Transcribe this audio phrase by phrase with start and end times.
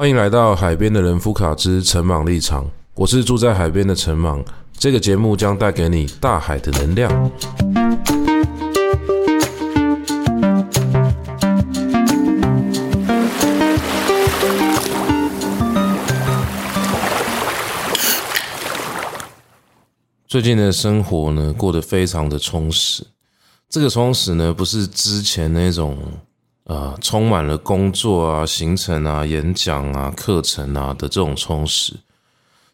[0.00, 2.64] 欢迎来到海边的人夫卡之陈茻立场，
[2.94, 4.44] 我是住在海边的陈茻。
[4.72, 7.32] 这个节目将带给你大海的能量。
[20.28, 23.04] 最近的生活呢，过得非常的充实。
[23.68, 25.98] 这个充实呢，不是之前那种。
[26.68, 31.94] 啊、呃，充满了工作啊、行程啊、演讲啊、课程啊的这种充实，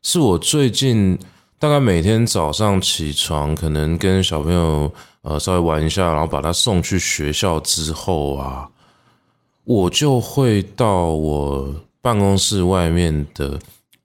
[0.03, 1.17] 是我最近
[1.61, 4.93] 大概每天早上起床，可能跟小朋友
[5.23, 8.69] 呃稍微玩一下，然后把他送去学校之后啊，
[9.63, 13.57] 我就会到我办公室外面的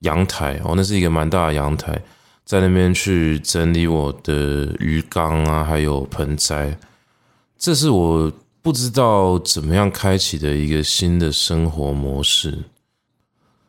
[0.02, 2.00] 阳台哦，那是一个蛮大的阳台，
[2.44, 6.78] 在那边去整理我的鱼缸啊，还有盆栽，
[7.58, 8.30] 这是我。
[8.62, 12.58] 不知道怎么样开启的一个新的生活模式。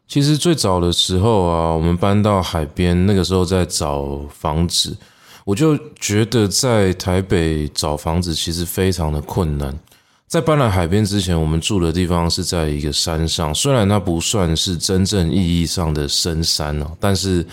[0.07, 4.97] 其实最早的时候啊，我们搬到海边，那个时候在找房子，
[5.45, 9.79] 我就觉得在台北找房子其实非常的困难。
[10.27, 17.45] 在搬来海边之前，我们住的地方是在一个山上，虽然它不算是真正意义上的深山哦，但是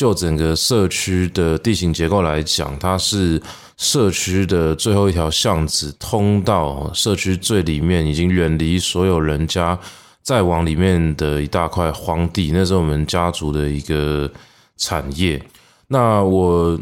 [0.00, 3.38] 就整个社区的地形结构来讲，它是。
[3.76, 9.78] 社区的最后一条巷子通到社区最里面，已经远离所有人家，
[10.22, 14.30] 再往里面的一大块荒地，那是我们家族的一个
[14.76, 15.42] 产业。
[15.88, 16.78] 那我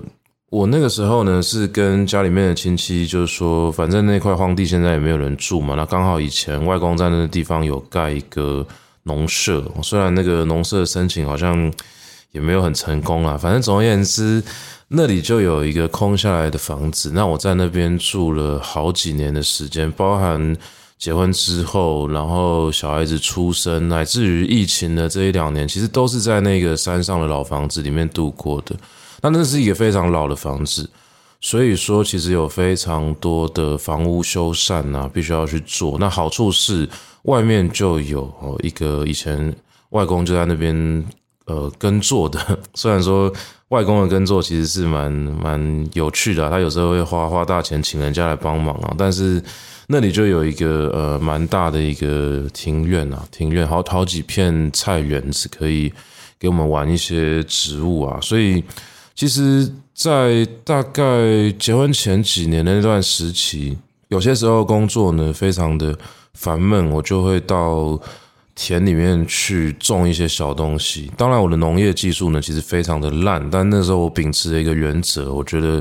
[0.50, 5.76] 我那个时候呢，是跟家里面的亲戚，就是说，反正那块荒地现在也没有人住嘛。
[5.76, 8.66] 那刚好以前外公在那个地方有盖一个
[9.04, 11.72] 农舍，虽然那个农舍申请好像
[12.32, 14.42] 也没有很成功啊，反正总而言之。
[14.90, 20.56] 那里就有一个空下来的房子，那我在那边住了好几年的时间，包含
[20.96, 28.74] 结婚之后，然后小孩子出生，乃至于疫情的这一两年，其实都是在那个山上的老房子里面度过的。
[29.20, 30.88] 那那是一个非常老的房子，
[31.38, 35.98] 所以说其实有非常多的房屋修缮啊，必须要去做。
[36.00, 36.88] 那好处是
[37.24, 39.54] 外面就有一个以前
[39.90, 41.04] 外公就在那边
[41.48, 43.32] 呃耕作的， 虽然说。
[43.68, 48.94] 外公的耕作其实是蛮蛮有趣的，他有时候会花花大钱请人家来帮忙啊。
[48.96, 49.42] 但是
[49.88, 55.92] 那里就有一个呃蛮大的一个庭院啊，庭院好好几片菜园子可以
[56.38, 58.18] 给我们玩一些植物啊。
[58.22, 58.64] 所以
[59.14, 63.76] 其实，在大概结婚前几年的那段时期，
[64.08, 65.94] 有些时候工作呢非常的
[66.32, 68.00] 烦闷，我就会到。
[68.60, 75.80] 田里面去种一些小东西，当然我的农业技术呢其实非常的烂，但那时候我秉持了一个原则，我觉得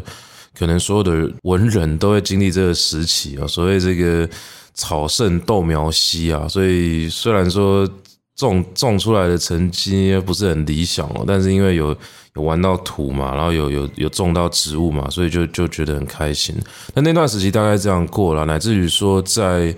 [0.55, 4.29] 可能所有的文人都会经历这个时期啊，所谓这个
[4.75, 7.89] 草盛豆苗稀啊，所以虽然说
[8.35, 11.97] 种种出来的成绩不是很理想哦，但是因为有
[12.35, 16.55] 有玩到土嘛，然后有有有种到植物嘛，所以就就觉得很开心。
[16.93, 19.75] 那那段时期大概这样过了，乃至于说在。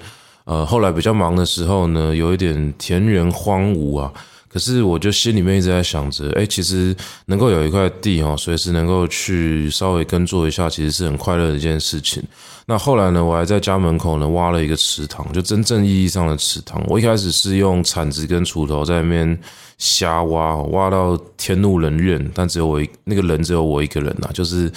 [0.49, 4.11] 呃，后来比较忙的时候呢，有一点田园荒芜啊。
[4.51, 6.95] 可是我就心里面一直在想着，哎，其实
[7.27, 12.23] 能够有一块地哈，随时能够去稍微耕作一下，其实是很快乐的一件事情。
[12.65, 16.83] 那后来呢，我还在家门口呢挖了一个池塘，就真正意义上的池塘。
[16.87, 19.39] 我一开始是用铲子跟锄头在那边
[19.77, 24.71] 瞎挖，挖到天怒人怨，但只有我一那个人只有我一个人呐，就是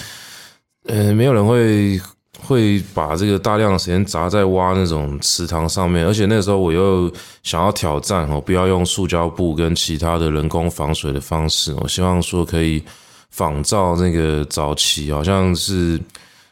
[0.85, 1.99] 呃，没有人会。
[2.45, 7.11] 会把这个大量的时间砸在挖那种池塘上面，而且那时候我又
[7.41, 12.83] 想要挑战哦，不要用塑胶布跟其他的人工防水的方式，我希望说可以
[13.29, 15.99] 仿照那个早期，好像是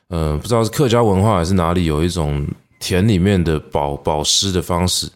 [0.08, 2.48] 呃不知道是客家文化还是哪里有一种
[2.80, 5.08] 田里面的保保湿的方式，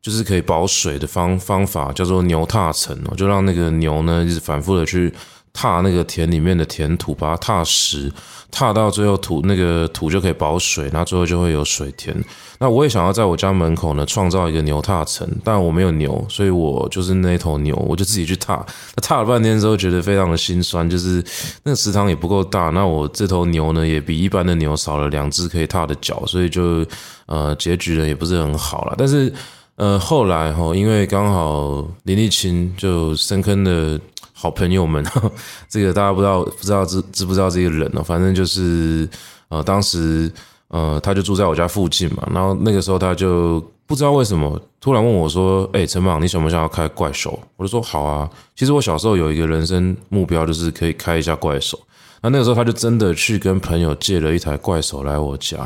[0.00, 5.12] 就是可以保水的方方法，叫做牛踏层哦，就让那个牛呢一直反复的去。
[5.52, 8.10] 踏那个田里面的田土，把它踏实，
[8.50, 12.16] 踏到最后土那个土就可以保水，然后最后就会有水田。
[12.58, 18.64] 那我也想要在我家门口呢创造一个牛踏层，但我没有牛，所以我就是那头牛，我就自己去踏。
[18.96, 21.22] 那踏了半天之后，觉得非常的心酸，就是
[21.64, 26.84] 那个池塘也不够大，那我这头牛呢也比一般的牛少了两只可以踏的脚，所以就
[27.26, 28.94] 呃结局呢也不是很好了。
[28.96, 29.30] 但是
[29.76, 34.00] 呃后来哈，因为刚好林立青就深坑的。
[34.42, 35.00] 好朋友们，
[35.70, 38.02] 这个大家不知道不知道知知不知道这个人哦？
[38.02, 39.08] 反正就是
[39.48, 40.28] 呃，当时
[40.66, 42.28] 呃，他就住在我家附近嘛。
[42.34, 51.78] 然后那个时候他就不知道为什么突然问我说：“哎，陈榜，你想不想要开怪兽？”我就说：“好啊。”其实我小时候有一个人生目标，就是可以开一下怪兽。
[52.20, 55.58] 那那个时候他就真的去跟朋友借了一台怪兽来我家，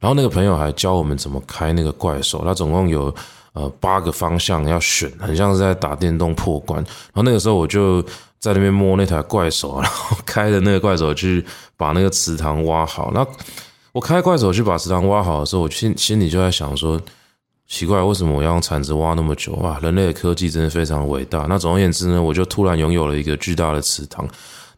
[0.00, 2.42] 然后那个朋友还教我们怎么开那个怪兽。
[2.44, 3.14] 他总共有。
[3.56, 6.78] 呃八个方向要选，很像是在打电动破关。
[6.78, 8.00] 然后那个时候我就
[8.38, 11.44] 在那边摸那台怪手，然后开着那个怪手去
[11.76, 13.10] 把那个池塘挖好。
[13.12, 13.26] 那
[13.90, 17.00] 我开怪手去把池塘挖好的时候，我心心里就在想说。
[17.68, 19.52] 奇怪，为什么我要用铲子挖那么久？
[19.54, 21.46] 哇，人类的科技真的非常伟大。
[21.48, 24.24] 那总而言之呢，我就突然拥有了一个巨大的池塘。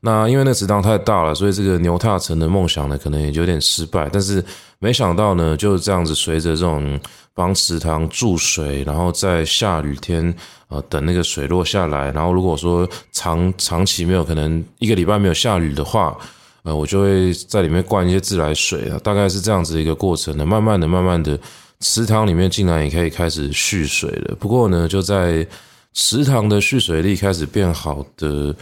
[0.01, 4.09] 那因为那池塘太大了，所以这个牛踏城的梦想呢，可能也有点失败。
[4.11, 4.43] 但是
[4.79, 6.99] 没想到呢，就是这样子，随着这种
[7.39, 10.35] 帮池塘注水，然后在下雨天，
[10.67, 16.19] 呃，等那个水落下来，然后如果说长长期没有，可能一个礼拜没有下雨的话，
[16.65, 21.39] 呃，我就会在里面灌一些自来水啊，大概是这样子一个过程呢，慢慢的，慢慢的。
[21.81, 24.35] 池塘里面竟然也可以开始蓄水了。
[24.41, 25.47] 不过呢，就在
[25.95, 28.53] 池塘的蓄水力开始变好的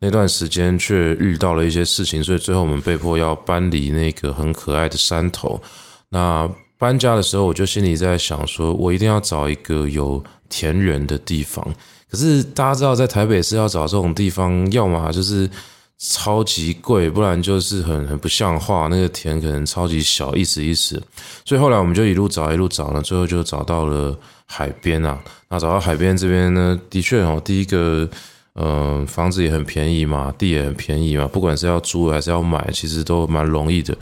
[0.00, 5.62] 那段时间，却遇到了一些事情，所以最后我们被迫要搬离那个很可爱的山头。
[6.08, 6.50] 那
[6.84, 11.64] 搬家的时候，我就心里在想说，我一定要找一个有田园的地方。
[12.10, 15.48] 可是大家知道，在台北市要找这种地方，要么就是。
[15.96, 18.88] 超级贵，不然就是很很不像话。
[18.90, 21.00] 那个田可能超级小，意思意思。
[21.46, 24.14] 所以后来我们就一路找，一路找呢，最后就找到了
[24.44, 25.18] 海边啊。
[25.48, 28.06] 那找到海边这边呢，的确哦，第一个，
[28.56, 33.96] 嗯、房子也很便宜嘛，地也很便宜嘛，不管是要租还是要买，其实都蛮容易的。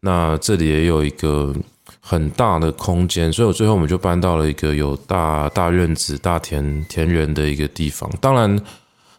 [0.00, 1.52] 那这里也有一个
[2.00, 8.10] 很大的空间，所以我最后我们就搬到了一个有大大院子、大田田园的一个地方。
[8.20, 8.60] 当然。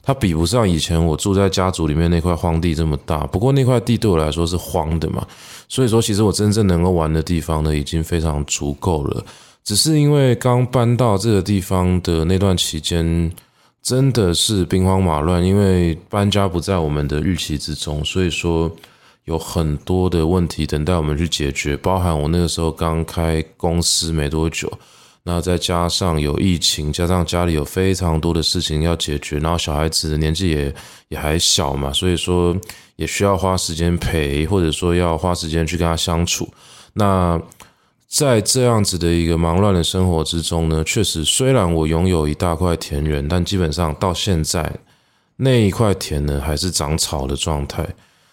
[0.02, 5.24] 它比不上以前我住在家族里面那块荒地这么大，不过那块地对我来说是荒的嘛，
[5.68, 9.24] 所以说其实我真正能够玩的地方呢，已经非常足够了。
[9.64, 13.32] 只是因为刚搬到这个地方的那段期间，
[13.84, 18.72] 真的是兵荒马乱，因为搬家不在我们的预期之中，所以说
[19.30, 24.68] 有很多的问题等待我们去解决，包含我那个时候刚开公司没多久。
[25.22, 30.74] 那再加上有疫情，加上家里有非常多的事情要解决，然后小孩子的年纪也
[31.10, 32.58] 也还小嘛，所以说
[32.96, 36.50] 也需要花时间陪，或者说要花时间去跟他相处。
[36.94, 37.40] 那
[38.08, 44.78] 在这样子的一个忙乱的生活之中呢，确实虽然我拥有一大块田园，但基本上到现在
[45.36, 47.88] 那一块田呢还是长草的状态。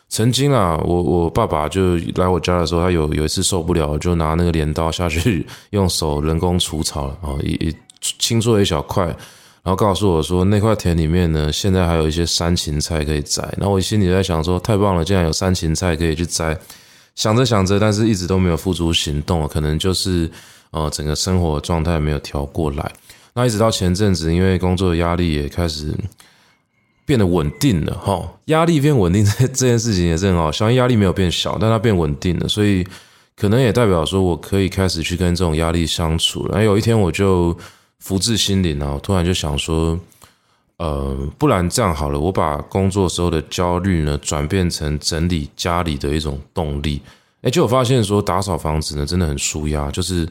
[0.09, 9.17] 曾经啊，我我爸爸就来我家的时候，他有有一次受不了，就拿那个镰刀下去用手人工除草了，然 后一一清出一小块，然
[9.65, 13.43] 后告诉我说，那块田里面呢，现在还有一些山芹菜可以摘。
[13.59, 16.57] 然后我心里在想说，太棒了，竟然有山芹菜可以去摘。
[17.17, 20.31] 想着想着，但是一直都没有付诸行动，可能就是
[20.71, 22.93] 呃整个生活状态没有调过来。
[23.35, 25.93] 那一直到前阵子，因为工作的压力也开始。
[27.07, 32.87] 变得稳定了哈，压力变稳定这 这件事情也是很好，相信压力没有变小，但它变稳定了，所以
[33.37, 36.51] 可能也代表说我可以开始去跟这种压力相处了。
[36.51, 37.57] 然后有一天我就
[38.01, 39.99] 福至心灵啊，突然就想说，
[40.79, 47.01] 呃，不然这样好了，我把工作时候的焦虑呢转变成整理家里的一种动力。
[47.43, 50.29] 诶，就我发现说打扫房子呢真的很舒压，就是。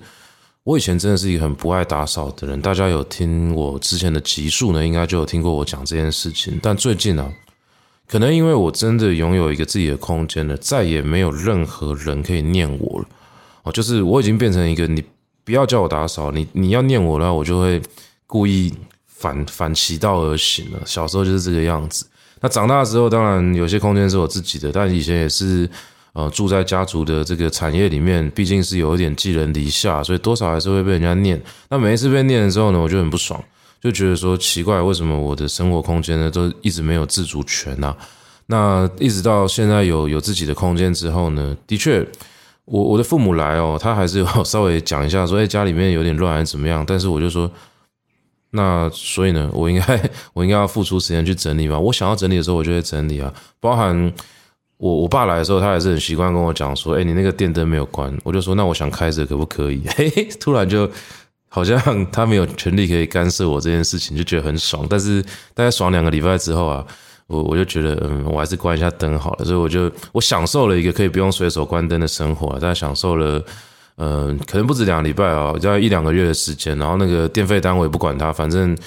[0.66, 6.60] 我以前真的是一个很不爱打扫的人，大家有听我之前的集数呢，应该就有听过我讲这件事情。
[6.60, 7.32] 但最近啊，
[8.08, 13.06] 可能因为我真的拥有一个自己的空间了，再也没有任何人可以念我了。
[13.62, 15.04] 哦，就是我已经变成一个，你
[15.44, 17.80] 不要叫我打扫，你你要念我的话，我就会
[18.26, 18.74] 故意
[19.06, 20.82] 反反其道而行了。
[20.84, 22.08] 小时候就是这个样子。
[22.42, 25.70] 那长大之后，当然有些空间是我自己的，但以前也是。
[26.16, 31.40] 呃，住在家族的这个产业里面，毕竟是有一点寄人篱下，所以多少还是会被人家念。
[31.70, 33.44] 那每一次被念了之后呢，我就很不爽，
[33.82, 37.94] 就觉得说奇怪，为什么我的生活空间呢都一直没有自主权呢？
[38.46, 42.08] 那一直到现在有有自己的空间之后呢，的确，
[42.64, 46.86] 我我的父母来哦，他还是有稍微讲一下说，哎，家里面有点乱还是怎么样？
[46.88, 47.52] 但是我就说，
[48.52, 51.78] 那所以呢，我应该 我应该要付出时间去整理吧。
[51.78, 54.14] 我想要整理的时候，我就会整理啊，包含。
[54.78, 60.90] 我我爸来的时候，他还是很习惯跟我讲说：“哎，你那个电灯没有关。”我就说：“那我想开着，可不可以？” 嘿嘿，突然就
[61.48, 61.80] 好像
[62.12, 64.86] 他没有权利可以干涉我这件事情，就觉得很爽。
[64.90, 65.22] 但是
[65.54, 66.86] 大概爽两个礼拜之后啊，
[67.28, 69.46] 我我就觉得，嗯，我还是关一下灯好了。
[69.46, 73.42] 所以我就我享受了一个可以不用随手关灯的生活，大概享受了，
[73.98, 76.78] 嗯，可能不止两个礼拜啊，大概一两个月的时间。
[76.78, 78.78] 然后那个电费单我也不管它，反正。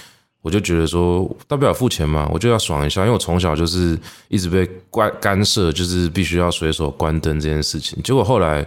[0.41, 8.01] 我就觉得说，大不了付钱嘛，我就要爽一下，因为我从小就是一直被关干涉，就是必须要随手关灯这件事情。
[8.05, 8.65] 结果后来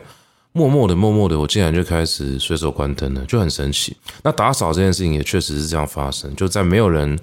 [0.51, 3.95] 默默的、默默的，我竟然就开始随手关灯了，就很神奇。
[4.21, 7.17] 那打扫这件事情也确实是这样发生，就在没有人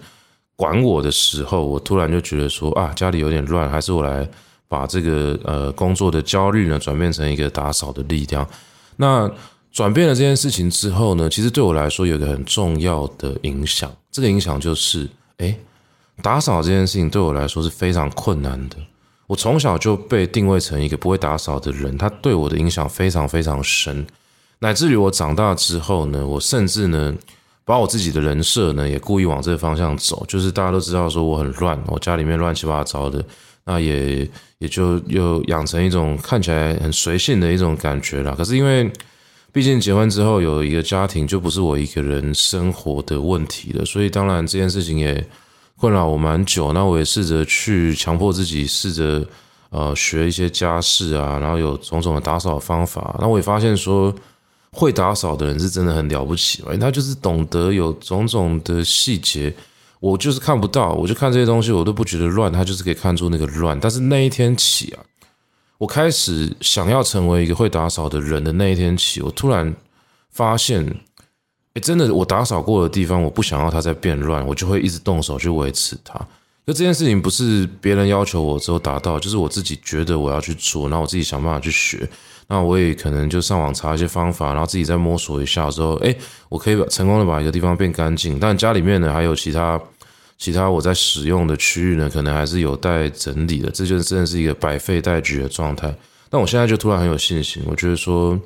[0.57, 4.27] 管我的时候，我突然就觉得说啊，家里有点乱，还是我来
[4.67, 8.49] 把这个呃工作的焦虑呢转变成一个打扫的力量。
[8.97, 9.31] 那。
[9.79, 15.57] 转变了这件事情之后呢，其实对我来说有一个很重要的影响，这个影响就是，哎，
[16.21, 18.77] 打扫这件事情对我来说是非常困难的。
[19.29, 24.05] 我从小就被定位成一个不会打扫的人，他对我的影响非常非常深，
[24.59, 27.15] 乃至于我长大之后呢，我甚至呢，
[27.65, 33.25] 把我自己的人设呢也故意往这个方向走，就是大家都知道说我很乱，我家里面乱七八糟的，
[33.65, 38.35] 那也也就又养成一种看起来很随性的一种感觉啦。
[38.37, 38.91] 可是因为
[39.53, 45.27] 毕竟结婚之后有一个家庭，就不是我一个人生活的问题了，所以当然这件事情也。
[45.81, 49.25] 困扰我蛮久，那我也试着去强迫自己，试着
[49.71, 53.15] 呃学一些家事啊，然后有种种的打扫方法。
[53.21, 54.13] 那我也发现说，
[54.73, 59.55] 会打扫的人是真的很了不起，因为他就是懂得有种种的细节，
[60.01, 63.79] 我就是看不到，我就看这些东西，我都不觉得乱，他就是可以看出那个乱。
[63.79, 64.99] 但是那一天起啊，
[65.79, 69.75] 我开始想要成为一个会打扫的人的那一天起，我突然
[70.31, 70.95] 发现。
[71.81, 76.19] 真的，我打扫过的地方，我不想要它再变乱，我就会一直动手去维持它。
[76.65, 82.09] 那这件事情不是别人要求我之后达到，就是我自己觉得我要去做，然后我自己想办法去学。
[82.49, 86.13] 那我也可能就上网查一些方法，然后自己再摸索一下之后，哎，
[86.49, 88.41] 我可以成功的把一个地方变干净。
[88.41, 89.81] 但家里面呢，还有其他
[90.39, 93.71] 其他我在使用的区域呢，可能还是有待整理的。
[93.71, 95.95] 这就真的是一个百废待举的状态。
[96.31, 98.41] 但我现在就突然很有信心，我觉得说。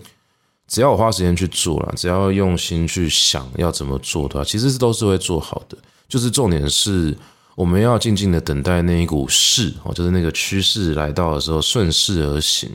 [0.68, 5.76] 只要我花时间去做了，只要用心去想要怎么做的话，其实是都是会做好的。
[6.08, 7.14] 就是重点是，
[7.56, 12.70] 我们要静静的等待那一股势哦，就是那个趋势来到的时候，顺势而行。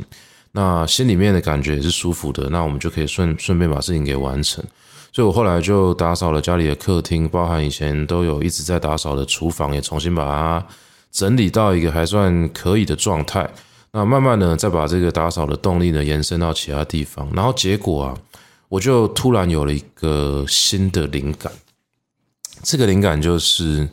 [0.60, 4.66] 那心里面的感觉也是舒服的，那我们就可以顺顺便把事情给完成。
[5.14, 10.66] 所以我后来就打扫了家里的客厅，包含以前都有一直在打扫的厨房，也重新把它
[11.12, 13.48] 整理到一个还算可以的状态。
[13.92, 18.18] 那慢慢的再把这个打扫的动力呢延伸到其他地方，然后结果啊，
[18.68, 21.52] 我就突然有了一个新的灵感。
[22.64, 23.88] 这个灵感就是，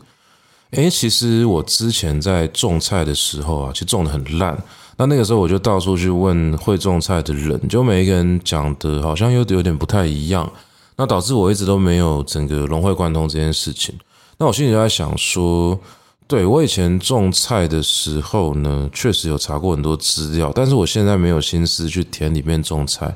[0.70, 4.56] 诶，其实我之前在种菜的时候啊，其实种得很烂。
[4.96, 10.50] 那那个时候我就到处去问会种菜的人，就每一个人讲的好像又有点不太一样。
[10.96, 13.94] 那导致我一直都没有整个融会贯通这件事情。
[14.38, 15.78] 那我心里就在想说。
[16.26, 23.14] 对，我以前种菜的时候呢，确实有查过很多资料，但是我现在没有心思去田里面种菜。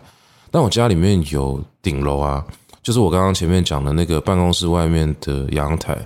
[0.51, 2.45] 但我家里面有顶楼啊，
[2.83, 5.97] 就是我刚刚前面讲的那个办公室外面的阳台，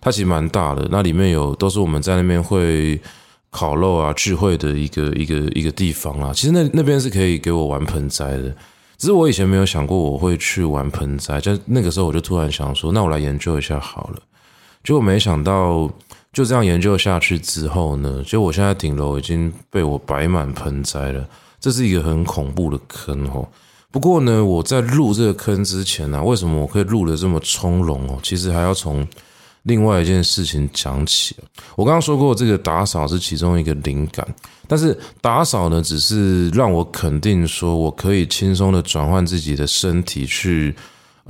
[0.00, 0.84] 它其实蛮大的。
[0.90, 3.00] 那里面有都是我们在那边会
[3.50, 6.32] 烤肉啊、聚会的一个一个一个地方啊。
[6.34, 8.54] 其实那那边是可以给我玩盆栽的，
[8.96, 11.40] 只是我以前没有想过我会去玩盆栽。
[11.40, 14.20] 就那个时候我就突然想说，那我来研究一下好了。
[14.82, 15.90] 结果没想到。
[16.30, 21.26] 就这样研究下去之后呢，就我现在顶楼已经被我摆满盆栽了，
[21.58, 23.48] 这是一个很恐怖的坑哦。
[23.90, 28.18] 不过呢，我在入这个坑之前呢，为什么我可以入得这么从容哦？
[28.22, 29.04] 其实还要从
[29.68, 31.36] 另外一件事情讲起。
[31.76, 34.26] 我刚刚说过，这个打扫是其中一个灵感，
[34.66, 40.74] 但是打扫呢，只是让我肯定说我可以轻松的转换自己的身体去。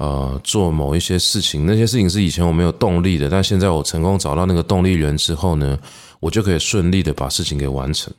[0.01, 5.77] 呃，做某一些事情，那些事情是以前我没有动力的，但现在我成功找到那个动力源之后呢，
[6.21, 8.15] 我就可以顺利的把事情给完成。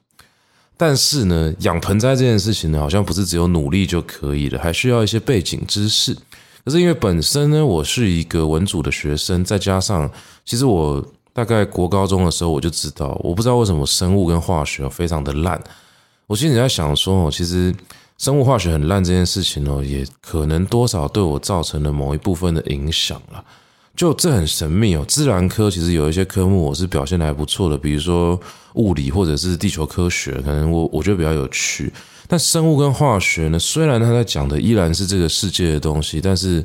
[0.76, 6.14] 但是呢，养盆栽这件事情呢，好像不是只有努力就可以了，还需要一些背景知识。
[6.70, 10.08] 可是因为本身呢，我是一个文组的学生，再加上
[10.46, 15.60] 其实我大概国高中的时候我就知道，我不知道为什么生物跟化学非常的烂。
[16.28, 17.74] 我心里在想说，其实。
[18.20, 23.42] 生物化学很烂这件事情哦，也可能多少对我造成了某一部分的影响了。
[23.96, 25.06] 就这很神秘哦。
[25.08, 28.38] 自然科其实有一些科目我是表现得还不错的，比如说
[28.74, 31.94] 物理或者是地球科学，可能我我觉得比较有趣。
[32.32, 36.64] 但生物跟化学呢，虽然他在讲的依然是这个世界的东西，但是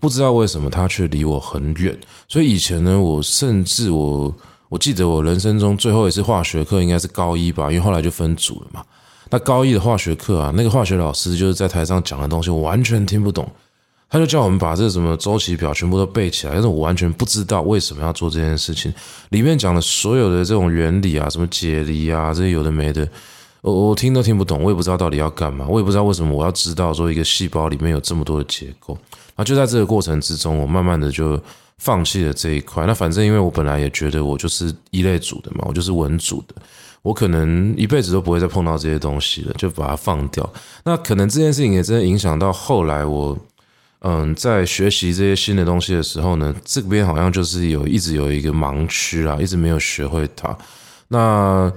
[0.00, 1.96] 不知道为什么它却离我很远。
[2.28, 4.34] 所以以前呢，我甚至我
[4.68, 8.84] 我记得我人生中最后一次化学课应该是高一吧，因为后来就分组了嘛。
[9.30, 13.48] 那高一的化学课啊，那个化学老师就是在台上讲的东西，我完全听不懂。
[14.10, 18.92] 他就叫我们把这什么周期表全部都背起来，但是我完全不知道为什么要做这件事情。
[19.30, 23.08] 里面讲的所有的这种原理啊，什么解离啊，这些有的没的，
[23.64, 28.96] 我我听都听不懂，我也不知道到底要干嘛，我也不知道为什么我要知道说一个细胞里面有这么多的结构。
[29.36, 31.40] 那就在这个过程之中，我慢慢的就
[31.78, 32.84] 放弃了这一块。
[32.84, 36.54] 那反正因为我本来也觉得我就是一类组的嘛，我就是文组的。
[37.00, 40.46] 我可能一辈子都不会再碰到这些东西了，就把它放掉。
[40.84, 43.34] 那可能这件事情也真的影响到后来我，
[44.00, 50.54] 嗯，在学习这些新的东西的时候呢，这边好像就是有一直有一个盲区啊，一直没有学会它。
[51.08, 51.70] 那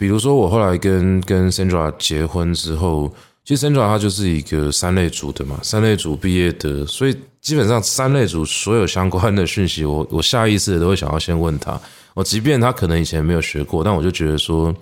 [0.00, 3.12] 比如说我后来跟跟 Sandra 结婚之后，
[3.44, 11.78] 其实 Sandra 她就是一个三类组的嘛，三类组毕业的，所以基本上三类组所有相关的讯息，我我下意识的都会想要先问他。
[12.14, 14.74] 我即便他可能以前没有学过，但我就觉得说，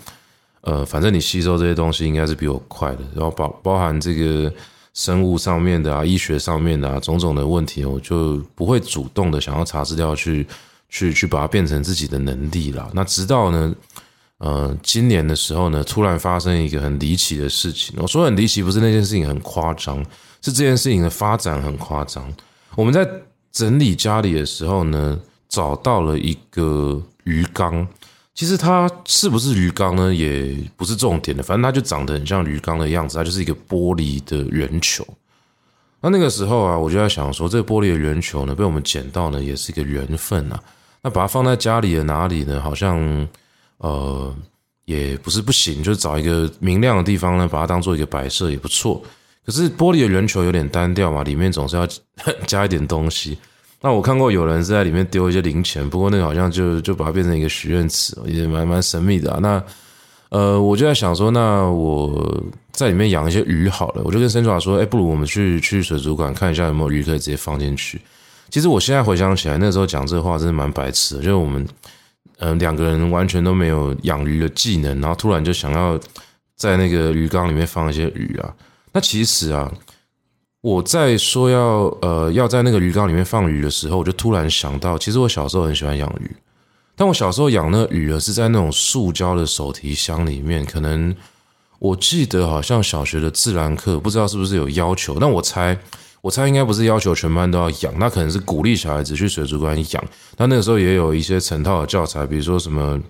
[0.61, 3.01] 呃，反正你吸收这些东西应该是比我快的。
[3.13, 4.53] 然后包包含这个
[4.95, 10.47] 生物上面的啊，医学上面的啊，种种的问题，我就不会主动的想要查资料去
[10.89, 12.89] 去去把它变成自己的能力啦。
[12.95, 13.75] 那直到呢，
[14.39, 17.97] 呃，今年的时候呢，突然发生一个很离奇的事情。
[17.99, 19.99] 我说很离奇，不是那件事情很夸张，
[20.41, 22.33] 是这件事情的发展很夸张。
[22.77, 23.05] 我们在
[23.51, 25.19] 整理家里的时候呢，
[25.49, 27.85] 找到了一个鱼缸。
[28.33, 31.43] 其实它是不是鱼缸呢，也不是重点的。
[31.43, 35.05] 反正它就长得很像鱼缸的样子，它就是一个玻璃的圆球。
[36.01, 40.63] 那那个时候啊，我就在想说，这个玻璃的圆球呢，被我们捡到呢，也是一个缘分啊。
[41.03, 42.61] 那把它放在家里的哪里呢？
[42.61, 43.29] 好像。
[43.79, 44.35] 呃，
[44.85, 49.03] 也不是不行，就找一个明亮的地方呢，把它当做一个摆设也不错。
[49.45, 51.87] 可是玻璃的圆球有点单调嘛，里面总是要
[52.47, 53.39] 加一点东西。
[53.81, 59.39] 那我看过有人是在里面丢一些零钱，不过那个好像就就把它变成一个许愿池，也蛮蛮神秘的。
[59.41, 59.63] 那
[60.31, 62.43] 呃，我就在想说，那我
[62.73, 64.03] 在里面养一些鱼好了。
[64.05, 68.01] 我就跟 Sandra 说，哎，不如我们去去水族馆看一下有没有鱼可以直接放进去。
[68.51, 71.67] 其实我现在回想起来，那时候讲这话真的蛮白痴的，就是我们。
[72.41, 75.99] 嗯，两个人完全都没有养鱼的技能，然后突然就想要
[76.55, 78.55] 在那个鱼缸里面放一些鱼啊。
[78.93, 79.73] 那其实啊，
[80.61, 81.61] 我在说要
[82.01, 86.37] 呃要在那个鱼缸里面放鱼的时候，我就突然想到，其实我小时候很喜欢养鱼，
[86.95, 90.65] 但我小时候养那鱼啊，是在那种塑胶的手提箱里面。
[90.65, 91.15] 可能
[91.81, 95.77] 我记得好像小学的自然课，不知道是不是有要求，但我猜。
[96.21, 100.05] 我猜应该不是要求全班都要养，那可能是鼓励小孩子去水族馆养。
[100.37, 103.01] 那那个时候也有一些成套的教材，比如说什么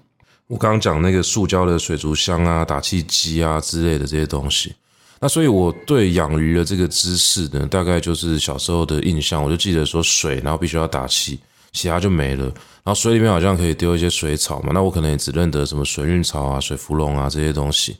[0.46, 4.74] 我刚刚讲那个塑胶的水族箱啊、打气机啊之类的这些东西。
[5.20, 9.42] 那所以我对养鱼的这个知识呢，大概就是小时候的印象。
[9.42, 11.40] 我就记得说水，然后必须要打气，
[11.72, 12.44] 其他就没了。
[12.44, 17.96] 然后水里面好像可以丢一些水草嘛，那我可能也只认得什么水蕴草啊、水芙蓉啊这些东西。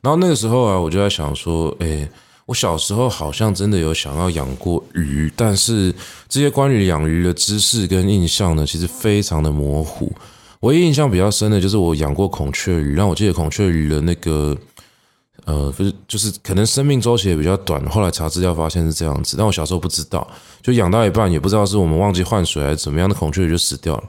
[0.00, 2.08] 然后那个时候啊，我就在想说，哎。
[2.46, 5.94] 我小时候好像真的有想要养过鱼，但是
[6.28, 10.12] 这些关于养鱼的知识跟印象呢，其实非常的模糊。
[10.60, 14.56] 唯一印象比较深的就是我养过孔雀鱼，让我记得孔雀鱼的那个，
[15.44, 17.84] 呃，不是，就是可能生命周期也比较短。
[17.88, 20.24] 后来查资料发现是这样子，但我小时候不知道，
[20.62, 24.04] 就养到一半也不知道是我们忘记换水还是怎么样，的孔雀鱼就死掉了。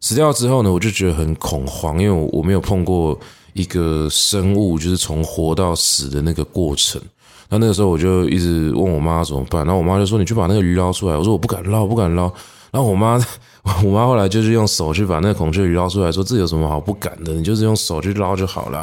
[0.00, 3.18] 死掉之后呢，我就觉得很恐慌，因为我我没有碰过
[3.52, 7.02] 一个生物，就是从活到死的那个过程。
[7.50, 12.30] 那那个时候我就一直问我妈怎么办，然后我妈就说：“你去把那个鱼捞出来。”我说：“我不敢捞，不敢捞。”
[12.70, 13.18] 然后我妈，
[13.82, 17.32] 我妈后来就是用手去把那个孔雀鱼捞出来，说：“这有什么好不敢的？
[17.32, 18.80] 你就是用手去捞就好了。”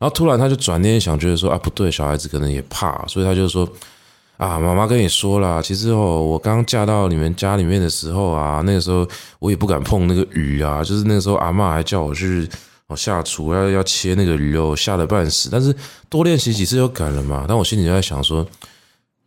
[0.00, 3.68] 然后突然她就转念想，觉得说：“啊，不对，小孩子可能也怕，所以她就说
[4.38, 9.06] ：‘啊，妈妈跟你说啦，其实哦，我刚嫁到你们家里面的时候啊，那个时候
[9.38, 12.48] 我也不敢碰那个鱼啊，就是那个时候阿嬷还叫我去。”
[12.88, 15.48] 我下厨要要切那个鱼肉，吓得半死。
[15.50, 15.74] 但是
[16.08, 17.44] 多练习几次就敢了嘛。
[17.48, 18.46] 但我心里就在想说，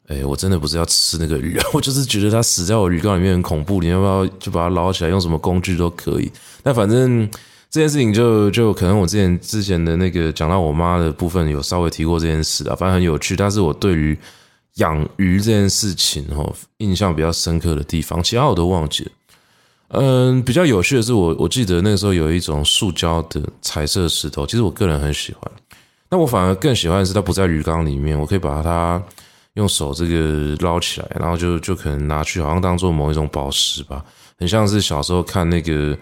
[0.08, 3.82] 哎，我真的不是要吃那个鱼， 我就是觉得它死在我鱼缸里面很恐怖。
[3.82, 6.32] 你要不要就把它捞起来，用什么工具都可以。
[6.64, 7.30] 但反正
[7.70, 13.36] 这件事情就就可能我之前之前的那个讲到我妈的部分有稍微提过这件事啊，反正很有趣。
[13.36, 14.18] 但是我对于
[14.76, 19.12] 养鱼这件事情哦，印象比较深刻的地方，其他我都忘记了。
[19.90, 25.52] 嗯，比较有趣的是我，我我记得那个时候有一种塑胶的彩色石头，其实我个人很喜欢。
[26.10, 29.02] 那我反而更喜欢的是它不在鱼缸里面，我可以把它
[29.54, 34.04] 用手这个捞起来，然后就就可能拿去，好像当做某一种宝石吧，
[34.38, 35.98] 很像是小时候看那个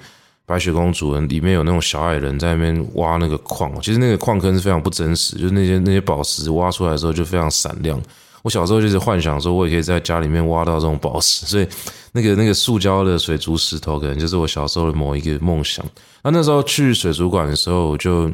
[0.45, 8.01] 白雪公主，里面有那种小矮人在那边挖那个矿，其实那个矿坑是非常不真实，就是那些那些宝石挖出来的时候就非常闪亮。
[8.47, 11.67] 我小时候就是幻想说，我也可以在家里面挖到这种宝石，所以
[12.13, 15.85] 那个那个塑胶的水族石头，可能就是我小时候的某一个梦想。
[16.23, 18.31] 那那时候去水族馆的时候，我就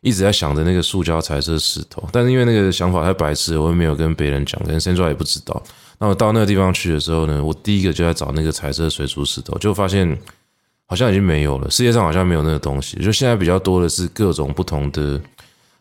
[0.00, 5.62] 一直在想着那个塑胶彩色石头，但是因为那个想法太白痴，我也没有跟别人讲，可能 Sandra 也不知道。
[6.00, 10.18] 那我到那个地方去的时候呢，我第一个就在找那个彩色水族石头，就发现
[10.86, 12.96] 好像已经没有了，世界上好像没有那个东西。
[12.96, 15.20] 就现在比较多的是各种不同的。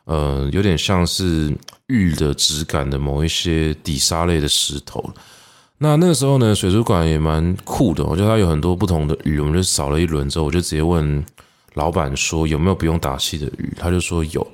[0.06, 1.56] 呃，有点像是
[1.88, 5.14] 玉的质感的某一些底沙类的石头。
[5.78, 8.04] 那那个时候呢，水族馆也蛮酷的。
[8.04, 11.24] 我觉得它有很多不同的鱼，我们就扫了一轮之后，我就直接问
[11.74, 13.74] 老板说有没有不用打气的鱼。
[13.80, 14.48] 他就说有，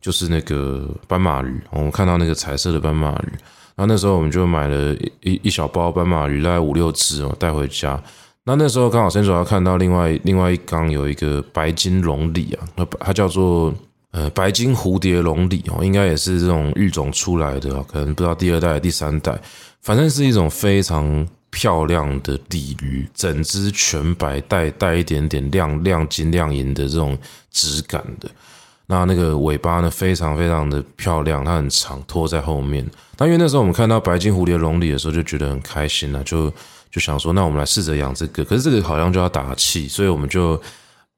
[0.00, 1.60] 就是那个斑马鱼。
[1.70, 3.32] 我们看到那个彩色的斑马鱼。
[3.74, 8.00] 然后那时候我们就买了一一小包斑马鱼，大概五六只哦，带回家。
[8.44, 13.72] 那那时候刚好先主要看到另外另外一缸有一个白金龙鲤啊，那它叫做。
[14.12, 19.36] 呃白金蝴蝶龙鲤哦，应该也是这种育种出来的，可能不知道第二代、第三代，
[19.80, 27.18] 反正是一种非常漂亮的鲤鱼，整只全白，带带一点点亮亮金亮银的这种
[27.50, 28.30] 质感的。
[28.86, 32.84] 那那个尾巴呢，非常非常的漂亮，它很长，拖在后面。
[33.16, 36.52] 那因为那时候我们看到白金蝴蝶龙鲤的时候，就觉得很开心了，就
[36.90, 38.44] 就想说，那我们来试着养这个。
[38.44, 40.60] 可是这个好像就要打气，所以我们就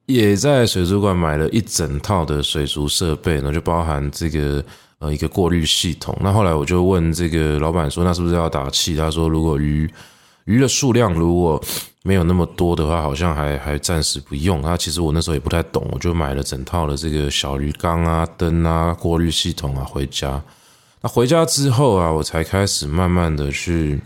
[0.06, 4.62] 也在水族馆买了一整套的水族设备，然后就包含这个
[4.98, 6.16] 呃一个过滤系统。
[6.20, 8.94] 那后来我就问这个老板说，那是不是要打气？
[8.94, 9.90] 他说，如果鱼
[10.44, 11.62] 鱼的数量如果
[12.02, 14.60] 没有那么多的话，好像还还暂时不用。
[14.60, 20.42] 那其实我那时候也不太懂，我就买了整套的这个小鱼缸啊、灯啊、过滤系统啊回家。
[21.00, 23.98] 那回家之后啊，我才开始慢慢的去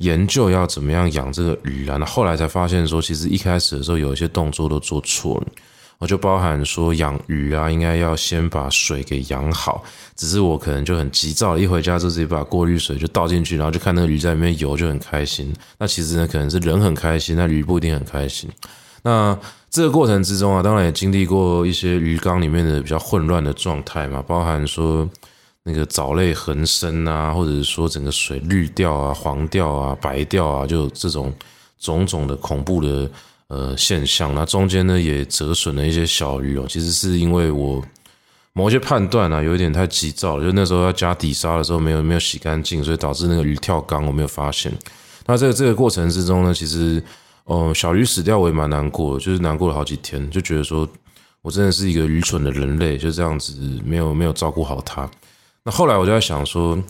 [0.00, 1.96] 研究要怎么样养这个鱼啊。
[1.96, 5.46] 那后来才发现说，其实一开始的时候有一些动作都做错了。
[5.98, 9.84] 我就包含说养鱼啊，应该要先把水给养好。
[10.16, 15.54] 只是我可能就很急躁，一回家就直接把过滤水就倒进去，然后就看那个鱼在里面游，就很开心。
[15.78, 18.48] 那其实呢，可能是人很开心，那鱼不一定很开心。
[19.02, 25.06] 那这个过程之中啊，当然也经历过一些鱼缸里面的比较混乱的状态嘛，包含说
[25.64, 31.32] 那个藻类横生啊，或者是说整个水绿掉啊、黄掉啊、白掉啊，就这种
[31.78, 33.10] 种种的恐怖的。
[33.52, 36.66] 呃，现象，那中间呢也折损了一些小鱼哦。
[36.68, 37.82] 其实是因为我
[38.52, 44.72] 某些判断啊，有一点太急躁了，就那时候要加底沙的时候没有没有洗干净，所以导致那个鱼跳缸，我没有发现。
[45.26, 47.02] 那这个这个过程之中呢，其实
[47.42, 50.88] 哦，小鱼死掉我也蛮难过，就是难过了好几天，就觉得说
[51.42, 53.52] 我真的是一个愚蠢的人类，就这样子
[53.84, 55.10] 没有没有照顾好它。
[55.64, 56.82] 那后来我就在想说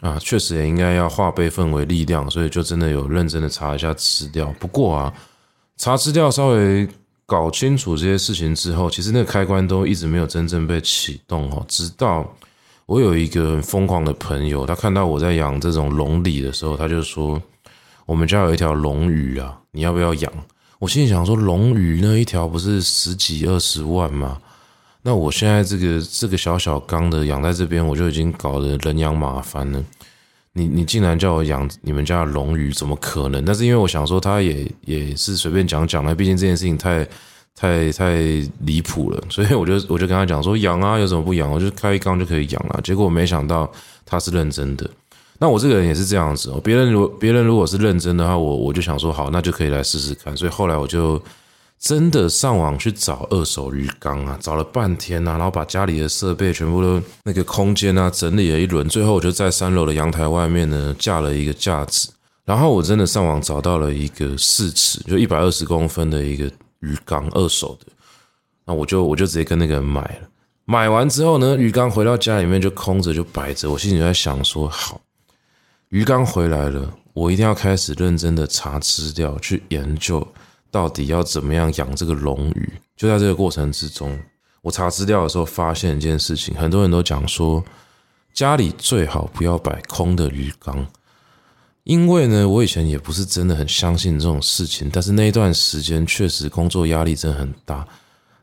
[0.00, 4.54] 啊，确实也应该要化悲愤为力量，所以就真的有认真的查一下资料。
[4.58, 5.12] 不过啊。
[5.76, 6.88] 查资料，稍微
[7.26, 11.66] 搞清楚这些事情之后，其实那个开关都一直没有真正被启动哦。
[11.66, 12.24] 直到
[12.86, 17.42] 我有一个疯狂的朋友，他看到我在养这种龙鲤的时候，他就说
[18.06, 20.32] ：“我们家有一条龙鱼啊，你要不要养？”
[20.78, 24.40] 我心里想说：“龙鱼那一条不是十几二十万吗？
[25.06, 29.84] 那我现在这个这个小小缸的养在这边，我就已经搞得人仰马翻了。”
[30.56, 33.44] 你你竟然叫我养你们家的龙鱼，怎么可能？
[33.44, 37.06] 但是因为我想说，他也也是随便讲讲的，毕竟这件事情太
[37.54, 38.14] 太太
[38.60, 41.50] 离谱了， 所以我就我就跟他讲说养啊，有什么不养？
[41.50, 42.80] 我就开一缸就可以养了。
[42.82, 43.70] 结果没想到
[44.06, 44.88] 他是认真的。
[45.38, 50.36] 那我这个人也是这样子哦，别人如别人如果是认真的话，我我就想说好，那就可以来试试看。
[50.36, 51.20] 所以后来我就。
[51.78, 62.10] 真的上网去找二手鱼缸啊，找了半天啊，然后把家里的设备全部都那个空间啊整理了一轮，最后我就在三楼的阳台外面呢架了一个架子，
[62.46, 66.46] 然后我真的上网找到了一个四尺就一百二十公分的一个
[66.80, 67.92] 鱼缸，二手的，
[68.64, 70.28] 那我就我就直接跟那个人买了，
[70.64, 74.98] 买完之后呢，鱼缸回到家里面就空着就摆着，我心里在想说，好，
[75.90, 80.26] 鱼缸回来了，我一定要开始认真的查资料去研究。
[80.74, 82.72] 到底要怎么样养这个龙鱼？
[82.96, 84.18] 就在这个过程之中，
[84.60, 87.64] 我查资料的时候发现一件事情，很多人都讲说，
[88.32, 90.84] 家里最好不要摆空的鱼缸，
[91.84, 97.86] 因为呢，我以前也不是真的很相信这种事情，但是那一段时间确实工作压力真的很大。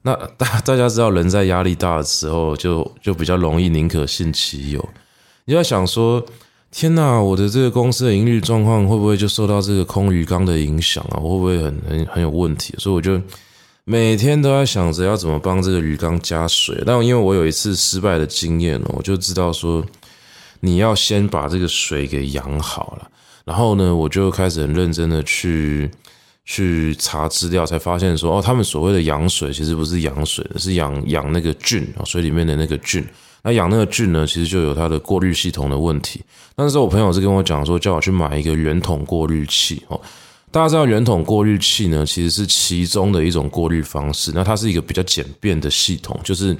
[0.03, 4.89] 那大 大家知道，人在压力大的时候就，就比较容易宁可信其有。
[5.43, 6.25] 你要想说。
[6.71, 11.19] 天呐，我的这个公司的盈利状况会不会就受到这个空鱼缸的影响啊？
[11.19, 12.73] 会不会很很很有问题？
[12.77, 13.21] 所以我就
[13.83, 16.81] 每天都在想着要怎么帮这个鱼缸加水。
[16.85, 19.85] 但因为我有一次失败的经验了，我就知道说
[20.61, 23.07] 你要先把这个水给养好了。
[23.43, 25.91] 然后呢，我就开始很认真的去
[26.45, 33.05] 去查资料，才发现说哦，他们所谓的养水其实不是养水，是养养那个菌啊，水里面的那个菌。
[33.43, 36.21] 那养那个菌呢，其实就有它的过滤系统的问题。
[36.55, 39.99] 那时候我朋友是跟我讲说，叫我去买一个圆筒过滤器哦。
[40.51, 44.31] 大家知道圆筒过滤器呢，其实是其中的一种过滤方式。
[44.35, 46.55] 那它是一个比较简便的系统，就是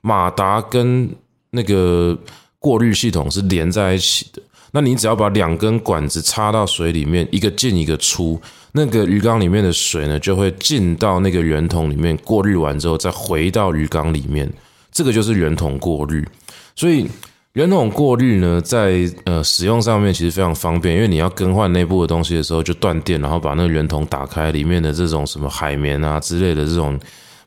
[0.00, 1.08] 马达跟
[1.50, 2.16] 那个
[2.58, 4.40] 过滤系统是连在一起的。
[4.70, 8.40] 那你只要把两根管子插到水里面，一个进一个出，
[8.72, 14.50] 那个鱼缸里面的水呢，就会进到那个圆筒里面，过滤完之后再回到鱼缸里面。
[14.92, 16.24] 这个就是圆筒过滤，
[16.76, 17.08] 所以
[17.54, 27.00] 圆筒过滤呢，在呃使用上面其实非常方便，因为你要更换内部的东西的时候，就断电，然后把那个圆筒打开，里面的这种什么海绵啊之类的这种，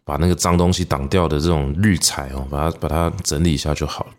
[0.03, 4.11] 把那个脏东西挡掉的这种滤材哦，把它把它整理一下就好了。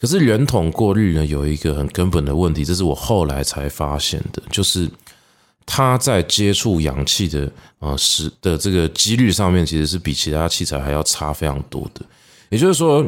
[0.00, 4.88] 可是圆筒过滤呢，有一个很根本的问题，这是我后来才发现的，就是
[5.64, 12.04] 它在接触氧气的呃时的这个几率上面，其实是比其他器材还要差非常多的。
[12.52, 13.04] 也就是说，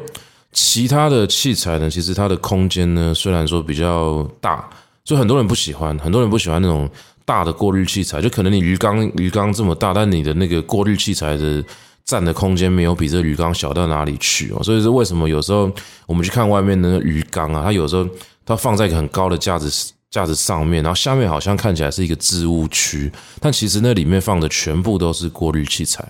[0.52, 4.68] 其他的器材呢，其实它的空间呢，虽然说比较大，
[5.04, 6.88] 就很多人不喜欢，很多人不喜欢那种
[7.26, 11.62] 大的过滤器材，就可能你鱼缸鱼缸这么大，但你的那个过滤器材的
[12.07, 14.62] 占的空间没有比这鱼缸小到哪里去哦。
[14.62, 15.70] 所以是为什么有时候
[16.07, 18.09] 我们去看外面的鱼缸啊，它有时候
[18.46, 19.92] 它放在一个很高的架子。
[20.11, 26.09] 架子上面，然后下面好像看起来是一个置物区，但其实那里面放的全部都是过滤器材，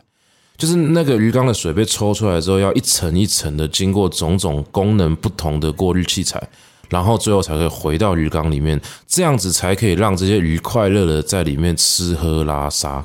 [0.56, 6.40] 就是那个鱼缸的水被抽出来之后，要一层一层的经过种种功能不同的过滤器材，
[6.88, 13.04] 然后最后才可以回到鱼缸里面，这样子才可以让这些鱼快乐的在里面吃喝拉撒。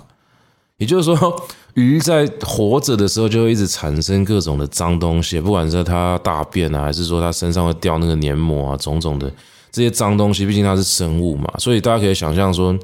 [0.78, 9.30] 也就是说，鱼在活着的时候就会一直产生各种的脏东西，不管是它大便啊，还是说它身上会掉那个黏膜啊，种种的。
[9.72, 12.76] 这些脏东西，毕竟它是生物嘛，所以大家可以想象说，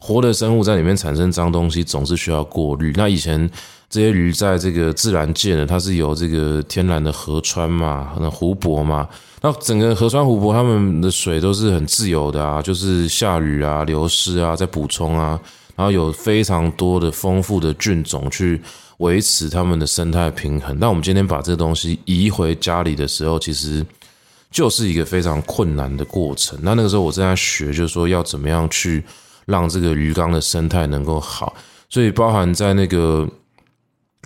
[0.00, 2.92] 活的生物在里面产生脏东西，总是需要过滤。
[2.96, 3.48] 那以前
[3.88, 9.06] 这些鱼在这个自然界呢，它是由这个天然的河川嘛，那湖泊嘛，
[9.42, 15.38] 那整个河川湖泊，它们的水都是很自由的啊，就是下雨啊、流失啊、在补充啊，
[15.76, 18.60] 然后有非常多的丰富的菌种去
[18.98, 20.76] 维持它们的生态平衡。
[20.80, 23.86] 那我们今天把这个东西移回家里的时候，其实。
[24.52, 26.58] 就是一个非常困难的过程。
[26.60, 29.00] 那那个时候我正在学，就是说要怎么样去
[29.46, 31.54] 让这个鱼缸的生态能够好。
[31.88, 33.28] 所以包含在那个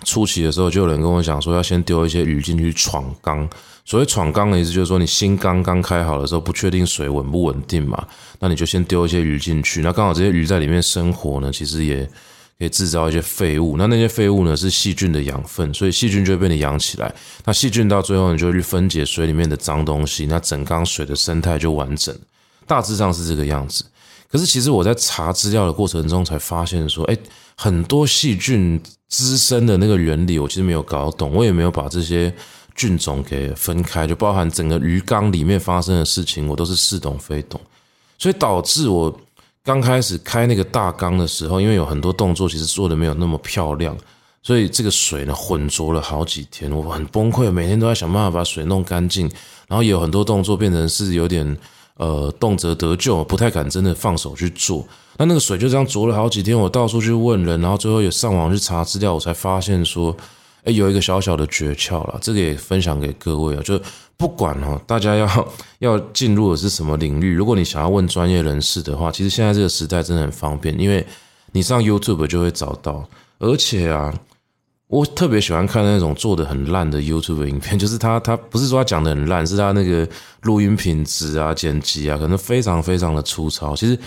[0.03, 3.49] 初期的时候，就有人跟我讲说，要先丢一些鱼进去闯缸。
[3.85, 8.07] 所谓闯缸的意思，就是说你新缸刚开好的时候，不确定水稳不稳定嘛，
[8.39, 9.81] 那你就先丢一些鱼进去。
[9.81, 12.09] 那刚好这些鱼在里面生活呢，其实也。
[12.57, 17.13] 可以制造一些废物，那那些废物呢是细菌的养分，所以细菌就会被你养起来。
[17.43, 22.17] 那细菌到最后你就去分解水里面的脏东西，那整缸水的生态就完整。
[22.65, 23.83] 大致上是这个样子。
[24.35, 27.17] 可是其实我在查资料的过程中才发现说，哎，
[27.55, 32.33] 很多细菌滋生的那个原理我其实没有搞懂，我也没有把这些
[32.75, 37.61] 菌种给分开，就包含整个鱼缸里面发生的事情，我都是似懂非懂，
[38.17, 39.17] 所以导致我。
[39.63, 43.97] 刚开始开那个大缸的时候，因为有很多动作其实做的没有那么漂亮，
[44.43, 49.27] 所以这个水呢浑浊了好几天，我很崩溃，每天都在想办法把水弄干净，
[49.67, 51.57] 然后也有很多动作变成是有点
[51.97, 54.85] 呃动辄得救，不太敢真的放手去做。
[55.17, 60.15] 那那个水就这样浊了好几天，我到处去问人，然后最后也上网去查资料，我才发现说，
[60.63, 63.79] 诶，有一个小小的诀窍了，这个也分享给各位啊，就。
[64.17, 65.27] 不管哦，大家要
[65.79, 71.05] 要进入的是什么领域，如果你想要问专业人士的话，其实现在这个时代真的很方便，因为
[71.51, 73.05] 你上 YouTube 就会找到。
[73.39, 74.17] 而且啊，
[74.87, 80.07] 我特别喜欢看那种做的很烂的 YouTube 影片， 就是他他不是说他讲的很烂，是他那个
[80.41, 83.75] 录音品质啊、剪辑啊，可能非常非常的粗糙。
[83.75, 83.97] 其实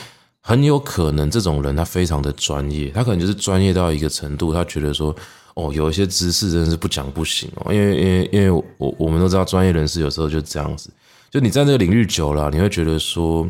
[0.41, 5.15] 很有可能这种人他非常的专业，他可能就是专业到一个程度，他觉得说。
[5.61, 10.89] 哦，有一些知识真是不讲不行哦，因为因为因为我我们都知道专业人士有时候就这样子，
[11.33, 13.45] 就你在这个领域久了，你会觉得说，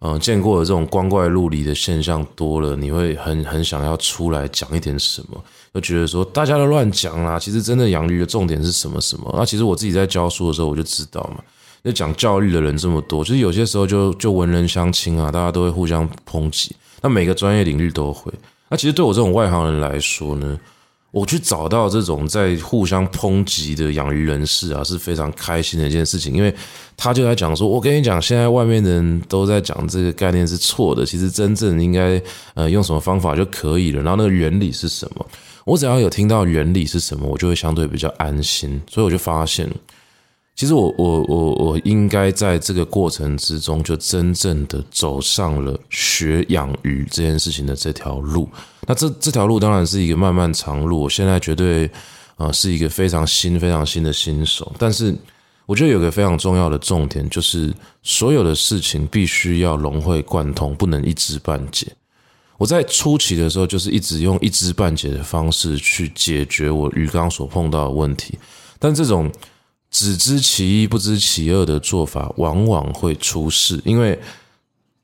[0.00, 5.42] 嗯，见过的这种光怪陆离的现象多了，你会很很想要出来讲一点什么，
[5.74, 9.34] 就觉得说大家都乱讲啦，其实真的养鱼的重点是什么什么？
[9.36, 11.42] 那其实我自己在教书的时候我就知道嘛，
[11.82, 18.32] 就讲教育的人这么多，就是有些时候就就文人相轻啊，大家都会互相抨击，那每个专业领域都会，
[18.68, 20.58] 那其实对我这种外行人来说呢？
[21.10, 26.52] 我去找到这种在互相抨击的养鱼人士啊，是非常开心的一件事情，因为
[26.96, 32.20] 他就在讲说，我跟你讲，现在外面的人都在讲这个概念是错的，其实真正应该
[32.54, 35.24] 呃用什么方法就可以了，然后那个原理是什么？
[35.64, 39.70] 我只要有听到原理是什么，我就会相对比较安心，所以我就发现。
[40.56, 48.48] 其实我我我我应该在这个过程之中，就真正的走上了学养鱼这件事情的这条路。
[48.86, 51.00] 那这这条路当然是一个漫漫长路。
[51.00, 51.90] 我现在绝对
[52.36, 54.72] 啊是一个非常新、非常新的新手。
[54.78, 55.12] 但是
[55.66, 57.74] 我觉得有个非常重要的重点，就是
[58.04, 61.88] 所有的事情必须要融会贯通，不能一知半解。
[62.64, 68.38] 我在初期的时候，就是一直用一知半解的方式去解决我鱼缸所碰到的问题，
[68.78, 69.30] 但这种。
[69.90, 73.80] 只知其一不知其二的做法，往往会出事。
[73.84, 74.18] 因为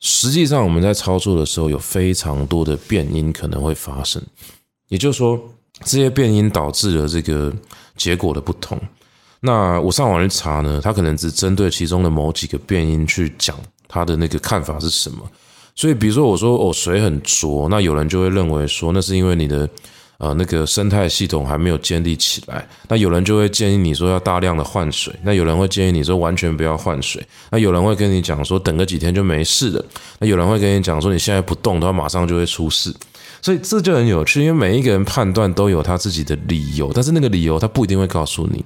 [0.01, 4.21] 实际上我们在操作的时候，有非常多的变因可能会发生。
[4.89, 5.41] 也就是说，
[5.85, 7.55] 这些变因导致了这个
[7.97, 8.77] 结果的不同。
[9.39, 15.31] 那我上网去查呢，他可能只针对其中的某几个变因去讲他的那个看法是什么。
[15.75, 19.69] 所以，比如说我说哦，水很浊，那有人就会认为说，那是因为你的。
[20.23, 29.83] 呃，那个生态系统还没有建立起来，那有人就会建议你说要大量的换水，那有人会建议你说完全不要换水，那有人会跟你讲说等个几天就没事了，
[30.19, 32.95] 那有人会跟你讲说你现在不动的话马上就会出事，
[33.41, 38.63] 所以这就很有趣，因为每一个人判断都有他自己的理由，但是那个理由他不一定会告诉你，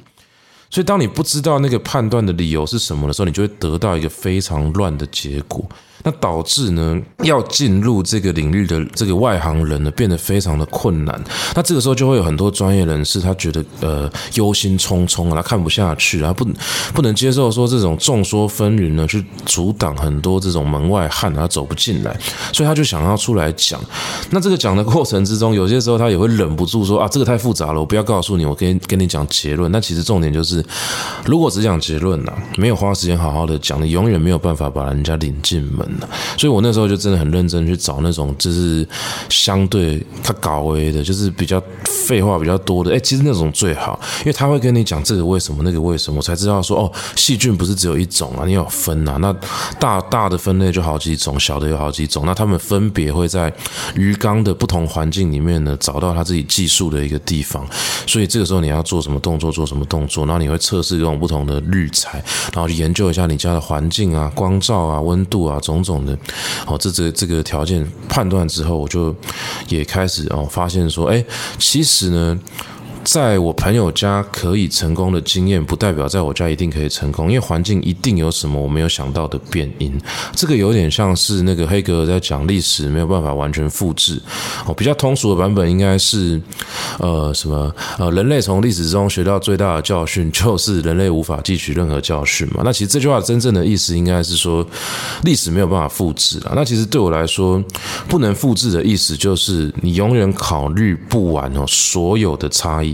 [0.71, 5.65] 所以当你不知道那个判断的理由是什么的时候，你就会得到一个非常乱的结果。
[6.05, 11.19] 那导致呢，要进入这个领域的这个外行人呢，变得非常的困难。
[11.55, 16.47] 那这个时候就会有很多专业人士，他觉得呃忧心忡忡啊，他看不下去啊，不
[16.93, 22.15] 不能接受说这种众说纷纭呢，去阻挡很多这种门外汉他走不进来，
[22.53, 23.81] 所以他就想要出来讲。
[24.31, 29.73] 那这个讲的过程之中，有些时候他也会忍不住说啊，这个太复杂了，我不要告诉你，我跟跟你讲结论。
[29.73, 30.63] 那其实重点就是，
[31.25, 35.94] 如果只讲结论呐，没有花时间好好的讲，你永远没有办法把人家领进门。
[36.37, 38.87] 所以我那时候就真的很认真去找那种就是
[39.29, 42.93] 相对他高危的，就是比较废话比较多的。
[42.95, 49.17] 哎，其实那种最好，因为他会跟你讲这个为什么那个为什么，我才知道说哦，细菌不是只有一种啊，你有分啊。
[49.21, 49.35] 那
[49.79, 52.25] 大大的分类就好几种，小的有好几种。
[52.27, 53.53] 那他们分别会在
[53.95, 57.67] 鱼缸的不同环境里面呢，找到他自己技术的一个地方。
[58.07, 66.19] 所以这个时候你要做什么动作，做什么动作，然后你会测试各种不同的滤材，然后去研究一下你家的环境啊、光照啊、温度啊种种的。
[66.67, 69.15] 哦，这这这个条件判断之后，我就
[69.69, 71.25] 也开始哦，发现说，哎，
[71.59, 72.37] 其实呢。
[73.05, 79.93] 在我朋友家可以成功的经验，不代表在我家一定可以成功，因为环境一定有什么我没有想到的变因。
[80.35, 84.21] 这个有点像是那个黑格尔在讲历史没有办法完全复制。
[84.67, 86.41] 哦，比较通俗的版本应该是，
[86.99, 87.73] 呃，什么？
[87.99, 92.63] 呃，人类从历史中学到最大的教训就是人类无法汲取任何教训嘛。
[92.65, 94.67] 那其实这句话真正的意思应该是说，
[95.25, 96.53] 历史没有办法复制啊。
[96.57, 97.63] 那其实对我来说，
[98.09, 102.94] 不能复制的意思就是你永远考虑不完哦，所有的差异。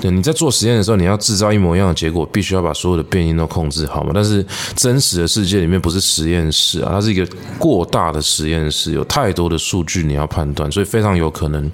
[0.00, 4.12] 对，你在做实验的时候，你要制造一模一样的结果，必须要把所有的变因都控制好嘛。
[4.14, 4.44] 但是
[4.76, 7.26] 真实的世界里面不是实验室啊，它是一个
[7.58, 11.68] 过大的实验室，有太多的数据你要判断，所以非常有可能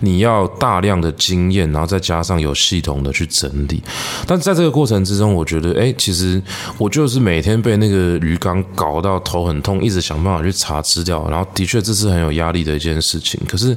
[0.00, 3.82] 你要大量的经验，然后再加上有系统的去整理。
[4.26, 6.42] 但在这个过程之中，我觉得，哎，其实
[6.78, 13.40] 我就是每天被那个鱼缸搞到头很痛，一直想办法去查资料，然后的确这是很有压力的一件事情。
[13.48, 13.76] 可是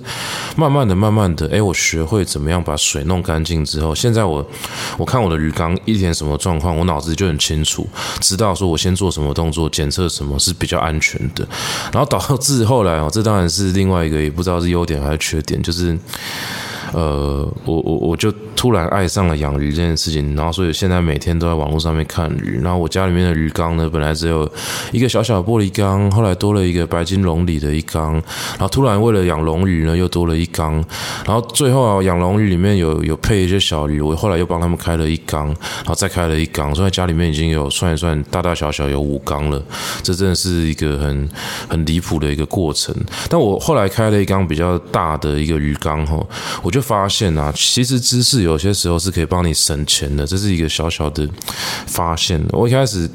[0.56, 3.64] 慢慢的、慢慢的，哎，我学会怎么样把水弄干净。
[3.76, 4.46] 之后，现在我
[4.98, 7.86] 我看我的鱼缸一天什么状况，我脑子就很清楚，
[8.22, 11.46] 知道说我先做什么动作，检测什么是比较安全的。
[11.92, 15.98] 然后导致后来哦，这当然是另外一个也不知道是优点还是缺点，就是。
[16.96, 22.62] 呃，我我我就突然爱上了养鱼这件事情，然后所以现在每天都在网络上面看鱼。
[22.64, 24.50] 然后我家里面的鱼缸呢，本来只有
[24.94, 30.76] 一个小小玻璃缸，后来多了一个白金龙鲤的一缸，然后突然为了养龙鱼呢，又多了一缸，
[31.26, 39.62] 然后最后啊，养龙鱼里面有有配一些小鱼，我后来又帮他们开了一缸，然后再开了一缸，所以家里面已经有算一算大大小小有五缸了，
[40.02, 41.30] 这真的是一个很
[41.68, 42.96] 很离谱的一个过程。
[43.30, 46.26] 但我后来开了一缸比较大的一个鱼缸哈，
[46.64, 46.72] 我。
[46.76, 51.28] 就发现啊，其实知识有些时候是可以帮你省钱的，这是一个小小的
[51.88, 52.40] 发现。
[52.52, 53.10] 我一开始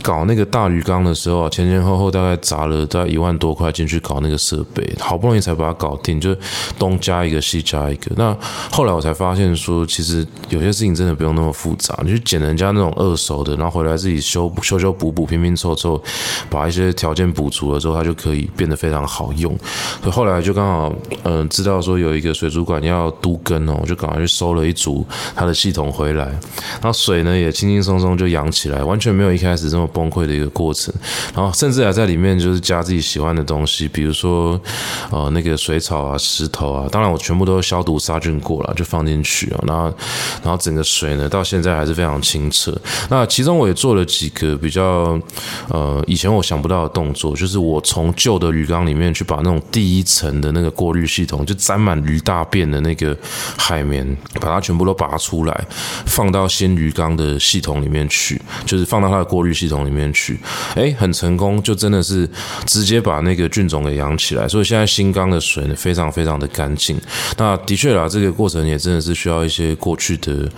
[0.00, 6.36] 搞那个大鱼缸的时候，前前后后大概砸了大概一万多块进去搞那个设备，好不容易才把它搞定，就
[6.78, 8.12] 东加一个西加一个。
[8.16, 8.36] 那
[8.70, 16.00] 后来我才发现说，其实有些事情真的不用那么复杂，你去捡人家那种二手的，然后回来自己修修修补补、拼拼凑凑，
[16.48, 19.52] 把一些条件补足了之后，它就可以变得非常好用。
[20.00, 23.12] 所以后来就刚好嗯、知道说有一个水族馆要。
[23.20, 30.94] 都更哦，我就赶快去收了一组它的系统回来，然后水呢也轻轻松松就养起来，完全没有一开始这么崩溃的一个过程。
[31.34, 34.60] 然后甚至还在里面就是加自己喜欢的东西，比如说
[35.10, 39.60] 呃那个水草啊、石头啊，当然我全部都消毒杀菌过了，就放进去啊。
[39.66, 39.84] 然后
[40.42, 42.76] 然后整个水呢到现在还是非常清澈。
[43.08, 45.20] 那其中我也做了几个比较
[45.68, 53.16] 呃以前我想不到的动作，就是我从旧的鱼缸里面去把那种第一层的那个过滤系统就沾满鱼大便的那一个
[53.58, 55.66] 海绵，把它全部都拔出来，
[56.06, 60.38] 放到新鱼缸的系统里面去，就是放到它的过滤系统里面去。
[60.74, 62.28] 哎，很成功，就真的是
[62.64, 64.48] 直接把那个菌种给养起来。
[64.48, 66.98] 所以现在新缸的水呢，非常非常的干净。
[67.36, 70.48] 那的确啦，这个过程也真的是需要一些过去的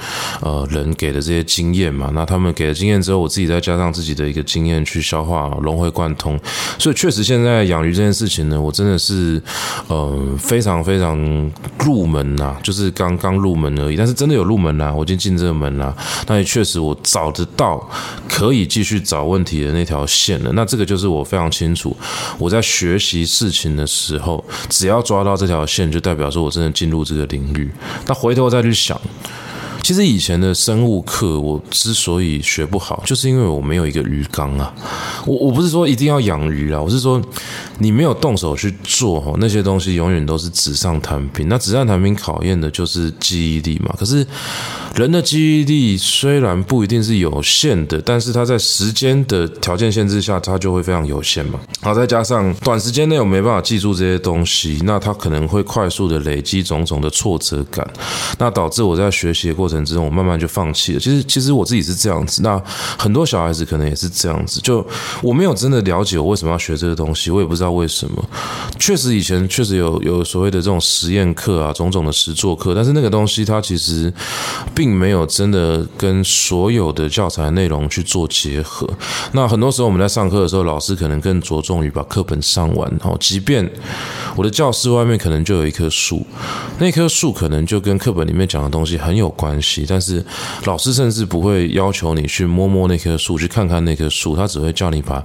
[0.40, 2.12] 呃人给的这些经验嘛。
[2.14, 6.38] 那他们给了经验之后，我自己再加上自己的一个经验去消化融会贯通。
[6.78, 9.42] 所以确实，现在养鱼这件事情呢，我真的是
[9.88, 11.18] 呃非常非常
[11.80, 12.27] 入门。
[12.36, 15.94] 呐，就是刚刚入门而已，但是真的有入门啦，我已经进这个门啦。
[16.26, 17.88] 那也确实我找得到
[18.28, 20.50] 可以继续找问题的那条线了。
[20.54, 21.96] 那这个就是我非常清楚，
[22.38, 27.70] 我在学习事情的时候，只要抓到这条线，就代表说我真的进入这个领域。
[28.06, 29.00] 那回头再去想。
[29.80, 34.74] 其实以前的生物课，我之所以学不好，就是因为我没有一个鱼缸啊。
[35.24, 37.22] 我我不是说一定要养鱼啊，我是说
[37.78, 41.48] 你没有动手去做，那些东西永远都是纸上谈兵。
[41.48, 43.94] 那纸上谈兵考验的就是记忆力嘛。
[43.98, 44.26] 可是
[44.94, 51.60] 人的记忆力虽然不一定是有限的，但是它在时间的条件限制下，它就会非常有限嘛。
[51.80, 57.88] 好，再加上短时间内我没办法记住这些东西，那它可能会快速的累积种种的挫折感，
[58.38, 61.00] 那导致我在学习的过程之中，我慢慢就放弃了。
[61.00, 62.42] 其实，其实我自己是这样子。
[62.42, 62.60] 那
[62.98, 64.84] 很多小孩子可能也是这样子，就
[65.22, 68.24] 我没有真的了解我为什么要学这个东西，我也不知道为什么。
[68.78, 74.12] 确实以前确实有有所谓的这种实验课啊，种种的实作课，但是那个东西它其实
[74.74, 78.88] 并没有真的跟所有的教材内容去做结合。
[79.32, 82.88] 那很多时候我们在上课的时候，老师可能更着重于把课本上完。
[83.02, 83.68] 哦，即便
[84.36, 86.26] 我的教室外面可能就有一棵树，
[86.78, 90.24] 那棵树可能就跟课本里面讲的东西很有关系，但是
[90.64, 95.24] 老师甚至不会要求你去摸摸那棵树，去看看那棵树，他只会叫你把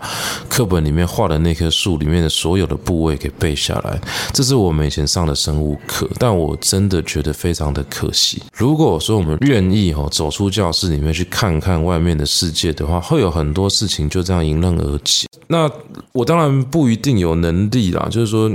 [0.49, 4.01] 课本里面画的那棵树里面的所有的部位给背下来。
[4.33, 8.41] 这是我们以前上的生物课，但我真的觉得非常的可惜。
[8.53, 15.27] 如果说我们愿意哦走出教室里面去看看外面的世界的话，会有很多事情就这样迎刃而解。
[15.47, 15.69] 那
[16.11, 18.51] 我当然不一定有能力啦，就是说。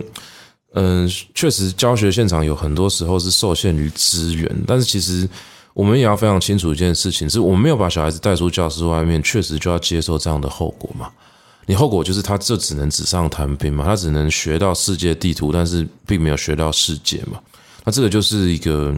[0.75, 5.27] 嗯，确实，教学现场有很多时候是受限于资源，但是其实
[5.73, 11.09] 我们也要非常清楚一件事情，是我们没有把小孩子带出教室外面，确实就要接受这样的后果嘛。
[11.69, 17.39] 你后果就是他这只能纸上谈兵嘛，他只能学到世界地图，但是并没有学到世界嘛。
[17.85, 18.93] 那这个就是一个，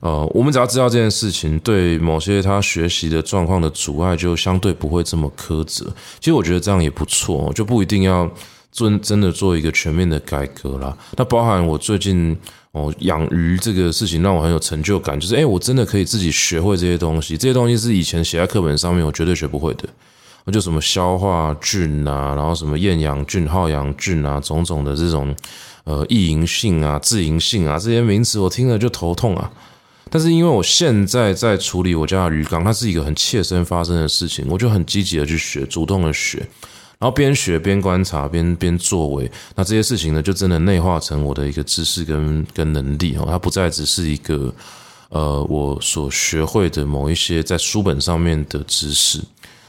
[0.00, 5.92] 呃，我们只要知道这件事情，对某些他学习的状况的阻碍，就相对不会这么苛责。
[6.20, 8.30] 其实我觉得这样也不错，就不一定要。
[8.70, 12.36] 真真的做一个全面的改革啦，那包含我最近
[12.72, 19.88] 哦养鱼这个事情让我很有成就感，就是诶，我真的可以自己学会这些东西，这些东西是以前写在课本上面我绝对学不会的，
[20.50, 25.34] 就什么消化菌啊，然后什么厌氧菌、好氧菌啊，种种的这种
[25.84, 29.50] 呃异营性啊、自营性啊这些名词，我听了就头痛啊。
[30.10, 36.38] 但是因为我现在在处理我家的鱼缸，它是一个很切身发生的事情，我就很积极的去学，主动的学。
[36.98, 44.52] 然后边学边观察边边作为，那这些事情呢，就真的内化成我的一个知识跟跟能力哦，它不再只是一个
[45.10, 49.20] 呃我所学会的某一些在书本上面的知识。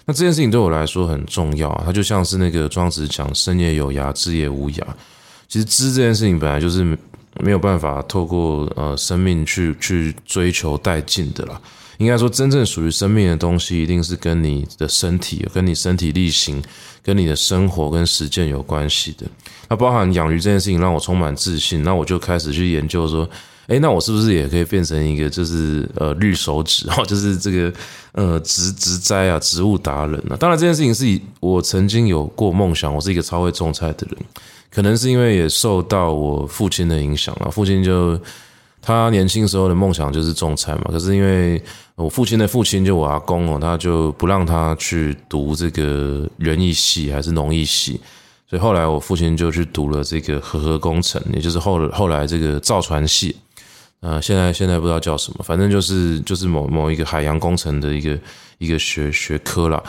[0.09, 4.81] 那这件事情对我来说很重要，它就像是那个庄子讲“生也有涯，知也无涯”。
[5.47, 6.83] 其实知这件事情本来就是
[7.39, 11.61] 没有办法透过呃生命去去追求殆尽的啦。
[11.99, 16.59] 应该说，真正属于生命的东西，一定是跟你的身体、跟你身体力行、
[17.03, 19.27] 跟你的生活跟实践有关系的。
[19.67, 21.83] 那包含养鱼这件事情，让我充满自信。
[21.83, 23.29] 那我就开始去研究说，
[23.69, 27.73] 诶，那我是不是也可以变成一个，就是呃绿手指哈， 就是这个
[28.11, 30.35] 呃植植栽啊，植物达人啊。
[30.37, 34.17] 当然，这件事情是我曾经有过梦想，我是一个超会种菜的人，
[34.69, 38.19] 可能是因为也受到我父亲的影响啊，父亲就。
[38.81, 41.61] 他年轻时候的梦想就是种菜嘛，可是因为
[41.95, 47.99] 我父亲的父亲就我阿公哦，他就不让他去读这个园艺系还是农艺系，
[48.49, 53.35] 所以后来我父亲就去读了这个核核工程，也就是后后来这个造船系，
[54.01, 58.17] 呃，现在现在不知道叫什么，反正就是就是某某一个海洋工程的一个
[58.57, 59.81] 一个学学科啦。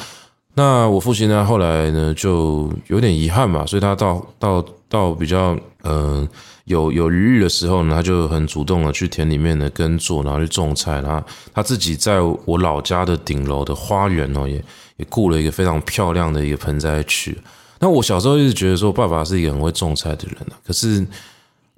[0.54, 6.22] 那我父亲呢，后来呢就有点遗憾吧，所以他到到到比较嗯。
[6.22, 6.28] 呃
[6.66, 11.00] 有有余裕的时候呢，他就很主动的去田里面的耕作，然后去种菜。
[11.00, 11.20] 然后
[11.52, 14.62] 他自己在我老家的顶楼的花园哦，也
[14.96, 17.36] 也雇了一个非常漂亮的一个盆栽区。
[17.80, 21.04] 那我小时候一直觉得说，爸爸是一个很会种菜的人啊，可是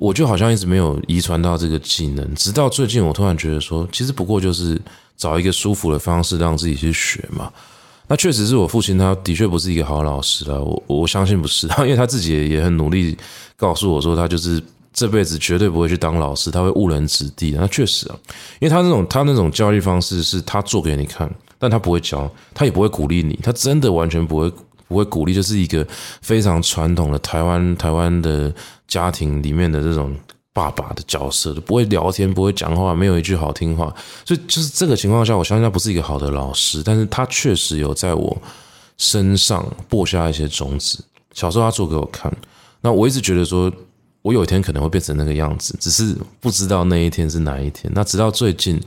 [0.03, 2.35] 我就好像一直没有遗传到这个技能。
[2.35, 4.81] 直到最近，我突然觉得说，其实不过就是
[5.17, 7.53] 找一个舒服的方式让自己去学嘛。
[8.09, 13.17] 那确实是我父亲，他的确不是一个好老师啊，我我相信不是，因为他自己也很努力
[13.57, 14.63] 告诉我说，他就是。
[14.95, 17.57] 这辈子绝对不会去当老师，他会误人子弟。
[17.59, 18.17] 那确实啊，
[18.61, 24.53] 因为他那种他那种教育方式是他做给你看，但他不会教，他也不会鼓励你，他真的完全不会
[24.93, 25.87] 不会鼓励，就是一个
[26.21, 28.55] 非常传统的台湾台湾的
[28.87, 30.15] 家庭里面的这种
[30.53, 33.93] 爸爸的角色，不会聊天，不会讲话，没有一句好听话。
[34.25, 38.41] 所以就是这个情况下，我相信他不是一个好的老师，但是他确实有在我
[38.99, 41.03] 身上播下一些种子。
[41.33, 42.31] 小时候他做给我看，
[42.83, 43.73] 那我一直觉得说。
[44.25, 47.93] 我有一天可能会变成那个样子，只是不知道那一天是哪一天。
[47.93, 48.81] 那直到最近，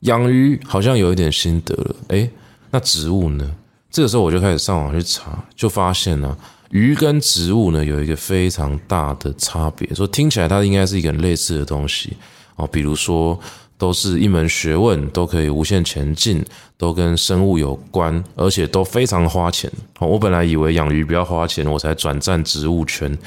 [0.00, 1.94] 养鱼好像有一点心得了。
[2.08, 2.30] 诶，
[2.70, 3.54] 那植物呢？
[3.92, 6.34] 这个时候我就开始上网去查，就发现呢，
[6.70, 9.86] 鱼跟植物呢有一个非常大的差别。
[9.94, 12.16] 说听起来它应该是一个很类似的东西
[12.56, 13.38] 哦，比如说
[13.76, 16.42] 都是一门学问，都可以无限前进，
[16.78, 19.70] 都跟生物有关，而且都非常花钱。
[20.00, 23.18] 我本来以为养鱼比较花钱，我才转战植物圈，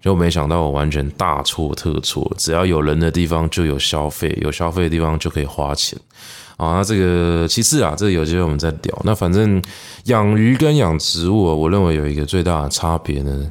[0.00, 2.28] 就没想到我完全大错特错。
[2.36, 5.96] 只要有人的地方就有消费，有消费的地方就可以花钱。
[6.58, 9.02] 啊，那这个其次啊，这个有机会我们再聊。
[9.04, 9.62] 那反正
[10.06, 13.48] 养鱼跟养植物，我认为有一个最大的差别呢，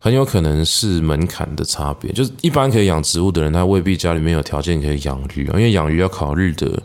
[0.00, 2.10] 很有可能是门槛的差别。
[2.10, 6.82] 就是一般可以养植物的人，他未必家里面有条件可以养鱼，因为养鱼要考虑的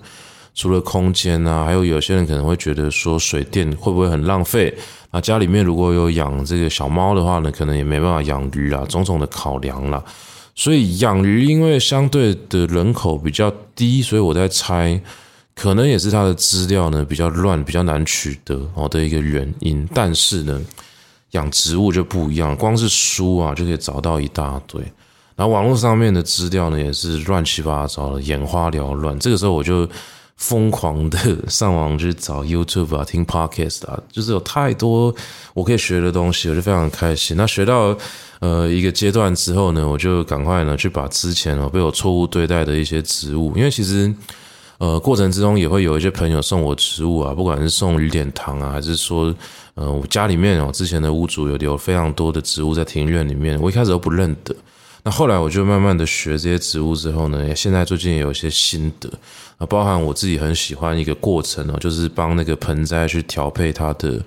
[0.54, 4.72] 除了空间啊，还有有些人可能会觉得说水电会不会很浪费。
[5.10, 10.04] 那家里面如果有养这个小猫的话呢，可能也没办法养鱼啦，种种的考量啦。
[10.54, 15.02] 所以养鱼因为相对的人口比较低，所以我在猜。
[15.56, 19.88] 可能也是它的资料呢比较乱，比较难取得哦的一个原因。
[19.94, 20.60] 但是呢，
[21.32, 24.82] 养植物就不一样，光是书啊就可以找到一大堆，
[25.36, 29.18] 然后网络上面的资料呢也是乱七八糟的，眼花缭乱。
[29.20, 29.88] 这个时候我就
[30.38, 35.14] 疯狂的上网去找 YouTube 啊，听 Podcast 啊，就是有太多
[35.54, 37.38] 我可以学的东西，我就非常开心。
[37.38, 37.96] 那学到
[38.40, 44.12] 呃一个阶段之后呢，我就赶快呢去把之前哦被我错误对待的一些植物，因为其实。
[44.80, 49.34] 呃，过程之中也会有一些朋友送我植物啊，不管是送雨点糖啊，还是说，
[49.76, 54.54] 呃，我家里面哦，之前的屋主有留非常多的植物在庭院里面，我一开始都不认得，
[55.04, 59.10] 那后来我就慢慢的学这些植物之后呢，现在最近也有一些心得。
[59.60, 64.20] 啊，包含我自己很喜欢一个过程哦，就是帮那个盆栽去调配它的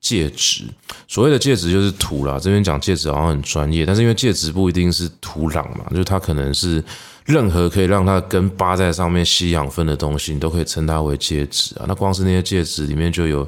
[0.00, 0.64] 介质，
[1.08, 6.82] 所谓的介质就是土啦，这边讲介质好像很专业，但是因为介质不一定是土壤嘛，就是它可能是。
[7.26, 11.84] 任何可以让它根扒在上面吸养分的东西，你都可以称它为介质啊。
[11.88, 13.44] 那光是那些介质里面就有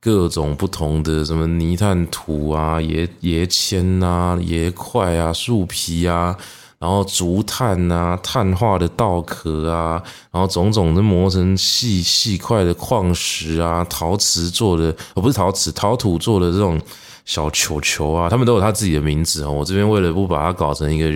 [0.00, 6.36] 各种不同的什么泥炭土啊、椰椰铅啊、椰块啊、树皮啊，
[6.82, 10.02] 然后竹炭啊、碳化的稻壳啊，
[10.32, 16.80] 然后种种的磨成细细块的矿石啊、陶瓷做的，哦不是陶瓷，陶土做的这种。
[17.24, 19.52] 小球球啊，他们都有他自己的名字哦。
[19.52, 21.08] 我这边为了不把它搞成一个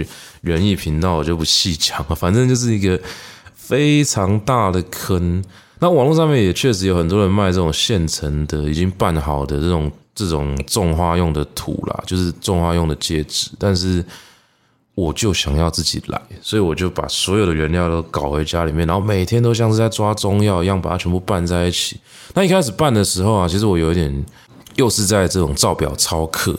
[0.43, 2.15] 园艺频道，我就不细讲了。
[2.15, 2.97] 反正就是一个
[3.53, 5.43] 非常大的坑。
[5.81, 13.51] 那网络上面也确实有很多人卖这种现成的、已经拌好的这种这种种花用的土啦，就是种花用的介质。
[13.59, 14.03] 但是
[14.97, 22.01] 我就想要自己来，所以我就把所有的原料都搞回家里面，然后每天都像是在抓中药一样，把它全部拌在一起。
[22.35, 24.27] 那一开始拌的时候啊，其实我有一点。
[24.77, 26.55] 又是在这种照表操课，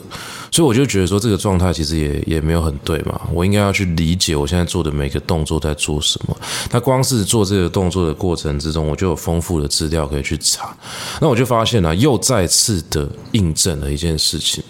[0.50, 3.20] 所以我就觉得说这个状态其实也也没有很对嘛。
[3.32, 6.36] 我应该要去理解我现在做的每个动作在做什么。
[6.72, 10.76] 那光是做这个动作的过程之中，我就有丰富的资料可以去查。
[11.20, 14.64] 那我就发现呢，又再次的印证了一件事情。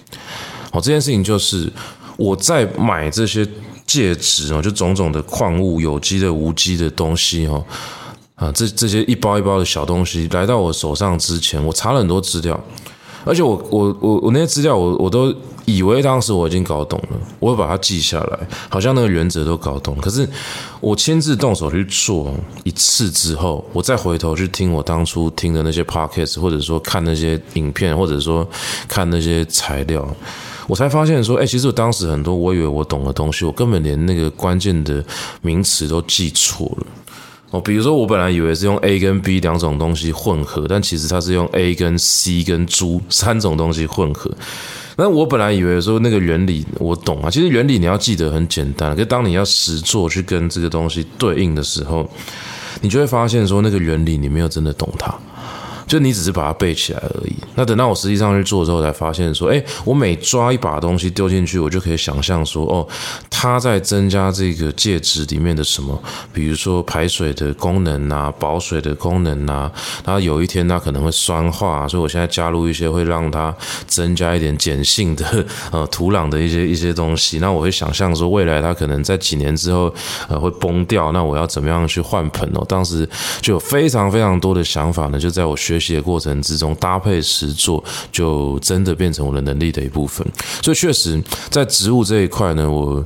[0.70, 1.72] 好，这件事情就是
[2.18, 3.46] 我在买这些
[3.86, 7.64] 戒指哦，就种种的矿物、有机的、无机的东西哦，
[8.34, 12.60] 啊，这这些一包一包的小东西来到我手上之前，我查了很多资料。
[13.24, 18.38] 而且我我我我那些资料我我都以为当时我已经搞懂了，我会把它记下来，
[18.70, 19.94] 好像那个原则都搞懂。
[19.96, 20.26] 可是
[20.80, 28.48] 我亲自动手去做一次之后，我再回头去听我当初听的那些 podcast，或者说看那些影片，或者说
[28.88, 30.08] 看那些材料，
[30.66, 35.04] 我才发现说，哎，其实我当时很多我以为我懂的东西，我根本连那个关键的
[35.42, 36.86] 名词都记错了。
[37.50, 44.30] 哦，比如说我本来以为是用 A 跟 B 两种东西混合，但其实它是用 A 跟 C 跟猪三种东西混合。
[44.96, 52.06] 那我本来以为说那个原理我懂啊，其实原理你要记得很简单，可是当你要实做去跟这个东西对应的时候，
[52.82, 55.14] 你就会发现说那个原理你没有真的懂它。
[55.88, 57.34] 就你只是把它背起来而已。
[57.54, 62.86] 那等到我实际上去做之后，才发现说，哎，我每抓一把东西丢进去，我就可以想象说，哦，
[63.30, 65.98] 它在增加这个介质里面的什么，
[66.32, 69.72] 比如说排水的功能啊，保水的功能啊。
[70.04, 73.54] 它有一天它可能会酸化，所以我现在加入一些会让它
[73.86, 75.24] 增加一点碱性的
[75.72, 77.38] 呃土壤的一些一些东西。
[77.38, 79.92] 那我会想象说，未来它可能在几年之后
[80.28, 82.64] 呃会崩掉，那我要怎么样去换盆哦？
[82.68, 83.08] 当时
[83.40, 85.77] 就有非常非常多的想法呢，就在我学。
[85.78, 90.26] 学习的过程之中，搭配实作，就真的变成我的能力的一部分。
[90.62, 93.04] 所以，确实在植物这一块呢，我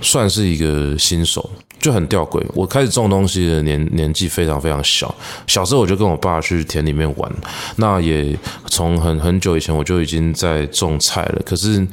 [0.00, 1.50] 算是一个新手。
[1.78, 5.14] 就很吊诡，我开始种东西的年年纪非常非常小，
[5.46, 7.32] 小时候我就跟我爸去田里面玩，
[7.76, 11.42] 那也从很很久以前我就已经在种菜了。
[11.44, 11.86] 可是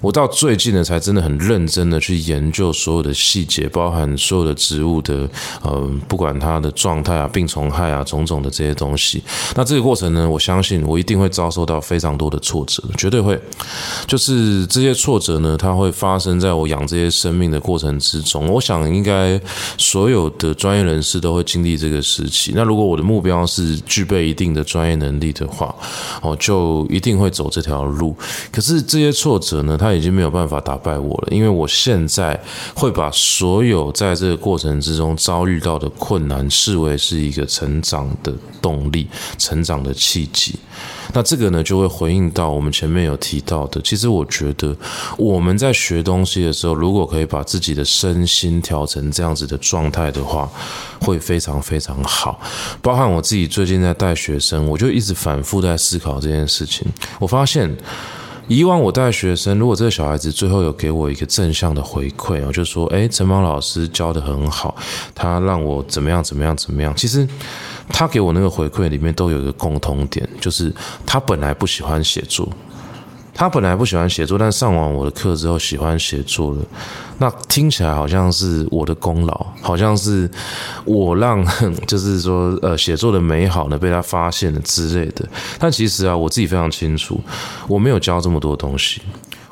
[0.00, 5.28] 我到最近呢，才真的很认真的去研究所有的细节，包含所有的植物的，
[5.62, 9.24] 呃，不管它的状态啊、病虫害啊、种种的这些东西。
[9.56, 13.40] 那这个过程呢，我相信我一定会遭受到非常多的挫折，绝对会。
[14.06, 18.46] 就是这些挫折呢，它会发生在我养这些生命的过程之中。
[18.46, 19.21] 我想应该。
[19.22, 19.40] 该
[19.78, 22.52] 所有的专业人士都会经历这个时期。
[22.54, 25.74] 那如果我的目标是具备一定的专业能力的话，
[26.20, 28.16] 哦，就一定会走这条路。
[28.50, 32.38] 可是这些挫折呢，他已经没有办法打败我了，因为我现在
[32.74, 39.06] 会把所有在这个过程之中遭遇到的困难视为是一个成长的动力、
[39.38, 40.58] 成长的契机。
[41.12, 43.80] 那这个呢，就会回应到我们前面有提到的。
[43.82, 44.76] 其实我觉得
[45.16, 50.50] 我们在学东西的时候，如果可以把自己的身心调成这样子的状态的话，
[51.00, 52.40] 会非常非常好。
[52.80, 56.86] 包含我自己最近在带学生，我就一直反复在思考这件事情。
[57.18, 57.76] 我发现。
[58.48, 64.74] 以往我带学生，如果这个小孩子最后有给我一个正向的回馈，我就说：“哎，陈芳老师教的很好，
[65.14, 67.26] 他让我怎么样怎么样怎么样。”其实
[67.88, 70.72] 他给我那个回馈里面都有一个共通点，就是
[71.06, 72.48] 他本来不喜欢写作。
[73.34, 76.58] 他本来不喜欢写作，但上完我的课之后喜欢写作了。
[77.18, 80.30] 那听起来好像是我的功劳，好像是
[80.84, 81.44] 我让，
[81.86, 85.26] 就是说，呃，写作的美好呢被他发现了之类的。
[85.58, 87.20] 但其实啊，我自己非常清楚，
[87.68, 89.00] 我没有教这么多东西。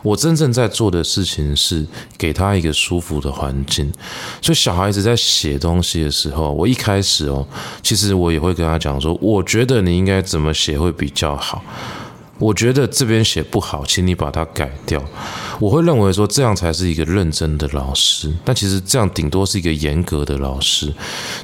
[0.02, 3.92] 我真正在做的事情是给他一个舒服的环境。
[4.40, 7.46] 所以小孩子在写东西的时候，我一开始哦，
[7.82, 11.62] 其实我也会跟他讲说，我觉得你应该怎么写会比较好。
[12.40, 15.00] 我觉得这边写不好，请你把它改掉。
[15.60, 20.86] 我会认为说这样才是一个认真的老师，但其实这样顶多是一个严格的老师。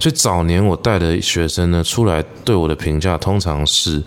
[0.01, 4.03] 所以早年我带的学生呢，出来对我的评价通常是，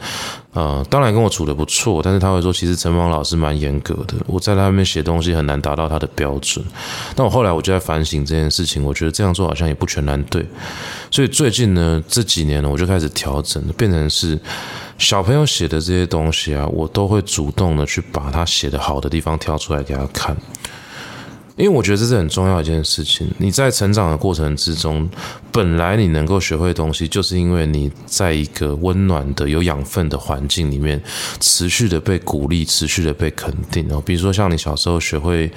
[0.53, 6.63] 呃，当然跟我处得不错，但是他会说，其实陈芒老师蛮严格的，我在他那边写东西很难达到他的标准。
[7.15, 10.45] 那我后来我就在反省这件事情，我觉得这样做好像也不全然对。
[11.11, 14.39] 所以最近呢，这几年呢，我就开始调整，变成是。
[14.97, 20.35] 小朋友写的这些东西啊，我都会主动的去把他写的好的地方挑出来给他看。
[21.60, 23.30] 因为我觉得这是很重要一件事情。
[23.38, 25.07] 你在成长的过程之中，
[25.51, 31.01] 本来你能够学会的东西，就是因为你在一个温暖的、有养分的环境里面，
[31.41, 33.86] 持续的被鼓励，持续的被肯定。
[33.91, 35.51] 哦，比如说像你小时候学会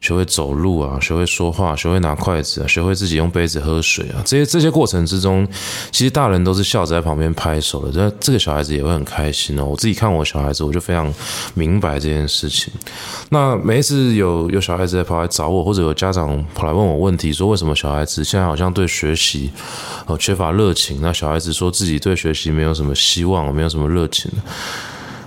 [0.00, 5.46] 学会走路啊，学会说话，学会拿筷子啊，学会自己用杯子喝水啊，这些这些过程之中，
[5.92, 7.92] 其实大人都是笑着在旁边拍手的。
[7.92, 9.64] 这这个小孩子也会很开心哦。
[9.64, 11.14] 我自己看我小孩子，我就非常
[11.54, 12.72] 明白这件事情。
[13.28, 15.43] 那每一次有有小孩子在跑来找。
[15.44, 19.50] 找我，或者有家长跑来问我问题，说为什么小孩子现在好像对学习
[20.06, 21.00] 呃缺乏热情？
[21.02, 24.32] 那小孩子说自己对学习没有什么希望，没有什么热情。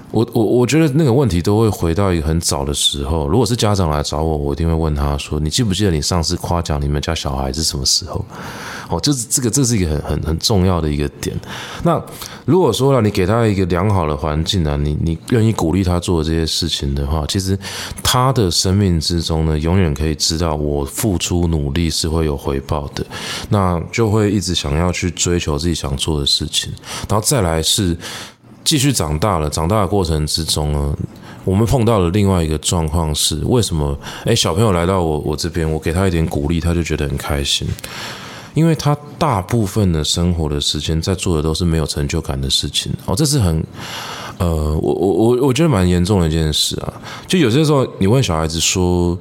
[0.09, 3.28] 我我我觉得那个问题都会回到一个很早的时候。
[3.28, 8.26] 如果是家长来找我，我一定会问他说：“你记不记得你上次夸奖你们家小孩是什么时候？”
[8.90, 11.36] 哦，就是这个，这是一个很很很重要的一个点。
[11.84, 12.02] 那
[12.46, 17.58] 如果说了你给他一个良好的环境呢，你你愿意鼓励他做这些事情的话，其实
[18.02, 23.06] 他的生命之中呢，永远可以知道我付出努力是会有回报的，
[23.50, 26.72] 那就会一直想要去追求自己想做的事情。
[27.10, 27.98] 然后再来是。
[28.64, 30.94] 继续长大了，长大的过程之中呢，
[31.46, 33.98] 我们碰到了另外一个状况是，为什么？
[34.26, 37.66] 诶，小朋友来到我我这边，我给他一点鼓励，他就觉得很开心，
[38.58, 42.91] 因为他大部分的生活的时间在做的都是没有成就感的事情。
[43.05, 43.64] 哦，这是很，
[44.39, 44.47] 呃，
[44.82, 46.91] 我我我我觉得蛮严重的一件事啊。
[47.28, 49.18] 就有些时候，你问小孩子说。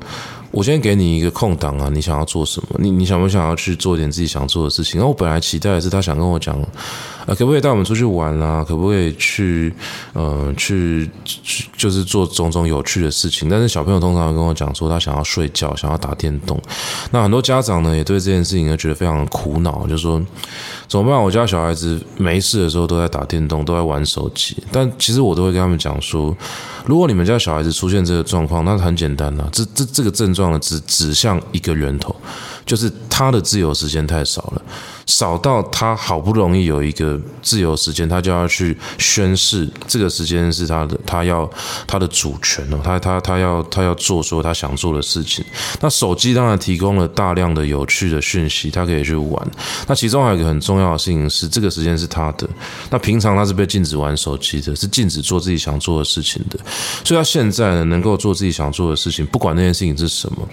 [0.53, 2.79] 我先给你一个空档啊，你想要做什么？
[2.79, 4.99] 你你想不想要去做点自己想做的事情？
[4.99, 6.59] 那我本来期待的是他想跟我讲，
[7.27, 8.65] 呃，可不可以带我们出去玩啦？
[8.67, 9.75] 可不可以去，
[10.13, 13.49] 呃，去去就是做种种有趣的事情？
[13.49, 16.61] 但是小朋友通常会跟我讲说，他想要睡觉，想要打电动。
[17.11, 20.23] 那很多家长呢，也对这件事情呢觉得非常苦恼，就说
[20.87, 21.23] 怎么办？
[21.23, 24.63] 我家小孩子没事的时候都在打电动，都在玩手机。
[24.71, 26.37] 但其实我都会跟他们讲说，
[26.85, 30.61] 如果你们家小孩子出现这个状况，那很简单啊，这这这个症状呢。
[30.67, 32.13] 只指向一个源头，
[32.65, 34.63] 就是他的自由时间太少了，
[35.07, 41.49] 少到他好不容易有一个自由时间，他就要去宣誓这个时间是他的，他要
[41.87, 45.45] 他的主权哦，他他他要他要做所有他想做的事情。
[45.81, 49.51] 那手机当然提供了大量的有趣的讯息，他可以去玩。
[49.87, 52.49] 那其中还有一个很重要的事情是，这个时间是他的。
[52.91, 56.59] 那平常他是被禁止玩手机的，是禁止做自己想做的事情的。
[57.05, 60.49] 所以他现在呢，能够做自己想做的事情，不管那件事情是什么。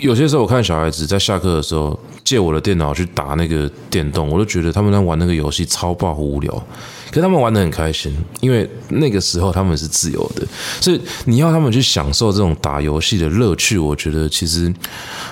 [0.00, 1.98] 有些时候我看小孩子在下课的时候
[2.28, 6.62] 借我的电脑去打那个电动，我都觉得他们在玩那个游戏超爆无聊。
[7.10, 10.46] 可他们玩的很开心，因为那个时候他们是自由的，
[10.80, 14.72] 所以你要他们去享受这种打游戏的乐趣，我觉得其实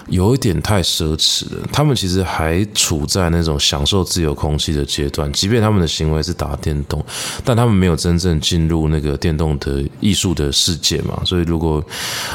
[0.09, 1.69] 有一点太奢侈了。
[1.73, 7.05] 他们其实还处在那种享受自由空气的阶段，即便他们的行为是打电动，
[7.45, 11.21] 但他们没有真正进入那个电动的艺术的世界嘛。
[11.25, 11.85] 所以如果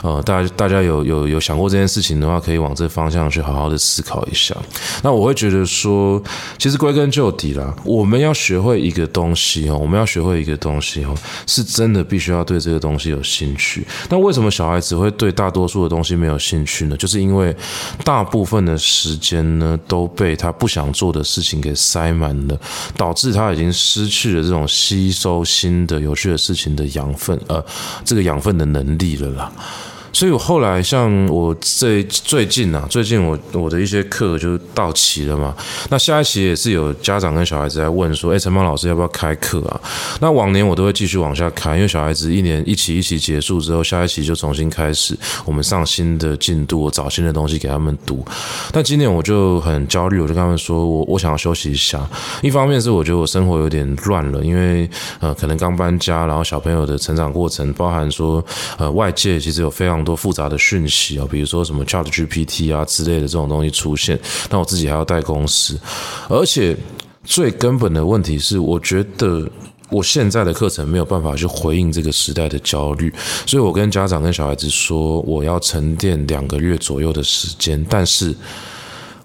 [0.04, 4.56] 呃大家大家有有有想过这件事情的话，可以往这方向去好好的思考一下。
[5.02, 6.22] 那我会觉得说，
[6.58, 11.16] 其实归根究底啦，我们要学会一个东东西哦，我们要学会一个东西哦，
[11.48, 13.88] 是真的必须要对这个东西有兴趣。
[14.10, 16.98] 那为什么小孩子会对大多数的东西没有兴趣呢？
[16.98, 17.56] 就是因为
[18.04, 22.60] 大部分的时间呢都被他不想做的事情给塞满了，
[22.98, 27.64] 导致他已经失去了这种吸收新的有趣的事情的养分，呃，
[28.04, 29.50] 这个养分的能力了啦。
[30.14, 35.56] 所以，我后来像我这最近啊，最近我我的一些课就到期了嘛。
[35.90, 39.80] 那下一期也是有家长跟小孩子在问说：“哎，陈芳老师要不要开课啊？”
[40.20, 48.24] 那往年我都会继续往下开，因为小孩子一年一期一期结束之后，下一期就重新开始，我们上新的进度，我找新的东西给他们读。
[48.74, 52.06] 但今年我就很焦虑，我就跟他们说：“我我想要休息一下。
[52.42, 54.90] 一方面是我觉得我生活有点乱了，因为
[55.22, 58.44] 呃可能刚搬家，然后小朋友的成长过程，包含说
[58.78, 65.80] 呃外界其实有非常。”很多复杂的讯息啊，比如说什么 ChatGPT 啊之类的这种东西出现，那我自己还要带公司，
[66.28, 66.76] 而且
[67.24, 69.48] 最根本的问题是，我觉得
[69.90, 73.14] 我现在的课程没有办法去回应这个时代的焦虑，
[73.46, 78.36] 所以我跟家长跟小孩子说，我要沉淀两个月左右的时间，但是。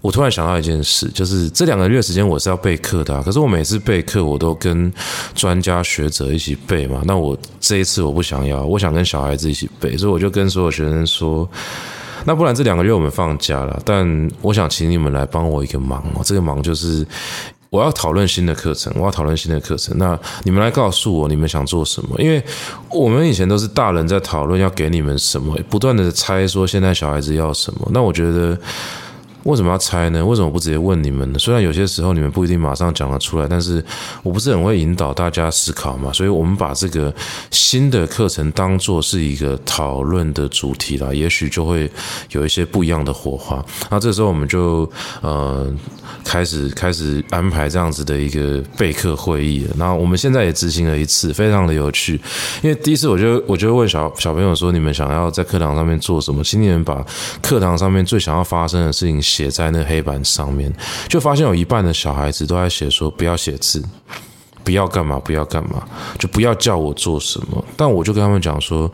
[0.07, 4.93] 我突然想到一件事，就是这两个月时间我是要备课的，可是我每次备课我都跟
[5.35, 7.03] 专家学者一起备嘛。
[7.05, 11.49] 那我这一次我不想要，我想跟小孩子一起备，所以我就跟所有学生说，
[12.25, 16.23] 那不然这两个月我们放假了，但我想请你们来帮我一个忙哦。
[16.25, 17.05] 这个忙就是
[17.69, 19.99] 我要讨论新的课程，我要讨论新的课程。
[19.99, 22.15] 那你们来告诉我你们想做什么？
[22.23, 22.41] 因为
[22.91, 27.89] 我们以前都是大人在讨论要给你们什么，不断的猜说现在小孩子要什么。
[27.93, 28.57] 那我觉得。
[29.47, 30.25] 为什么要猜呢？
[30.25, 31.39] 为什么不直接问你们呢？
[31.39, 33.83] 虽然有些时候你们不一定马上讲得出来，但是
[34.25, 37.15] 我不是很会引导大家思考嘛，所以我们把这个
[37.53, 41.89] 新的课程当做是一个讨论的主题啦，也许就会
[42.33, 43.65] 有一些不一样的火花。
[43.89, 44.91] 那这时候我们就
[45.21, 45.73] 呃
[46.25, 49.75] 开始开始安排这样子的一个备课会议了。
[49.79, 52.21] 那我们现在也执行了一次，非常的有趣。
[52.63, 57.05] 因为第一次我就我就问小小朋友说：“你们想要在课堂上面做什么？”请你们把
[57.41, 59.23] 课堂上面最想要发生的事情。
[59.37, 60.73] 写在那黑板上面，
[61.09, 63.85] 就发现有一半的小孩子都在写说不要写字，
[64.65, 65.87] 不要干嘛，不要干嘛，
[66.19, 67.63] 就不要叫我做什么。
[67.77, 68.91] 但我就跟他们讲说，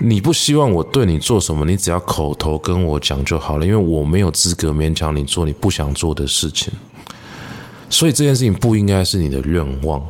[0.00, 6.72] 你不希望我对你做什么，你只要口头跟我讲就好了，因为我没有资格勉强你做你不想做的事情。
[7.88, 10.04] 所以这件事情不应该是你的愿望，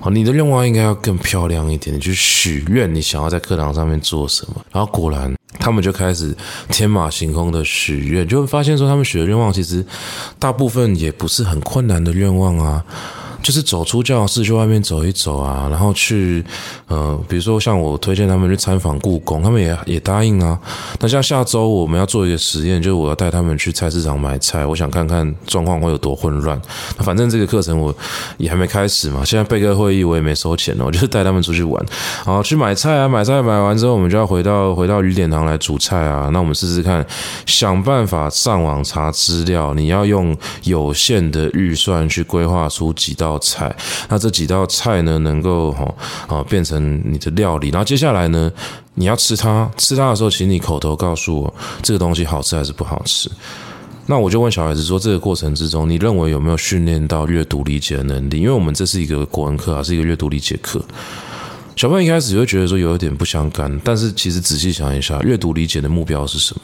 [0.00, 4.56] 好，你的愿望应该要更漂亮一点，你去许愿你想要在课堂上面做什么。
[4.72, 5.32] 然后果然。
[5.58, 6.34] 他们就开始
[6.68, 9.84] 天马行空的许愿，就会发现说，他们许的愿望其实
[10.38, 12.84] 大部分也不是很困难的愿望啊。
[13.42, 16.44] 就是走出教室去外面走一走啊，然后去，
[16.86, 20.58] 呃，比如说像我推荐他们去参访故宫，他们也也答应啊。
[21.00, 26.60] 那像下周我们要做一个实验，就是我要带他们去菜市场买菜，我想看看状况会有多混乱。
[26.98, 27.94] 反正这个课程我
[28.38, 31.84] 也还没开始嘛，现在备课会议我也没收钱哦，我就是带他们出去玩，
[32.24, 36.30] 然后去买菜啊，买菜买完之后，我们就要回到回到雨点堂来煮菜啊。
[36.32, 37.04] 那我们试试看，
[37.46, 43.31] 想办法上网查资料，你要用有限的预算去规划出几道。
[43.32, 43.74] 道菜，
[44.08, 45.94] 那这几道菜呢，能够哈
[46.28, 47.70] 啊变成你的料理。
[47.70, 48.52] 然后接下来呢，
[48.94, 53.30] 你要吃它，吃它的时候，请你口头告诉我这个东西好吃还是不好吃。
[54.06, 58.40] 那我就问小孩子说，这个过程之中，你认为有没有训练到阅读理解的能力？
[58.40, 60.84] 因为我们这是一个国文课啊，是一个阅读理解课。
[61.74, 66.60] 小朋友一开始就会觉得说有一点不相干，但是其实仔细想一下，阅读理解的目标是什么？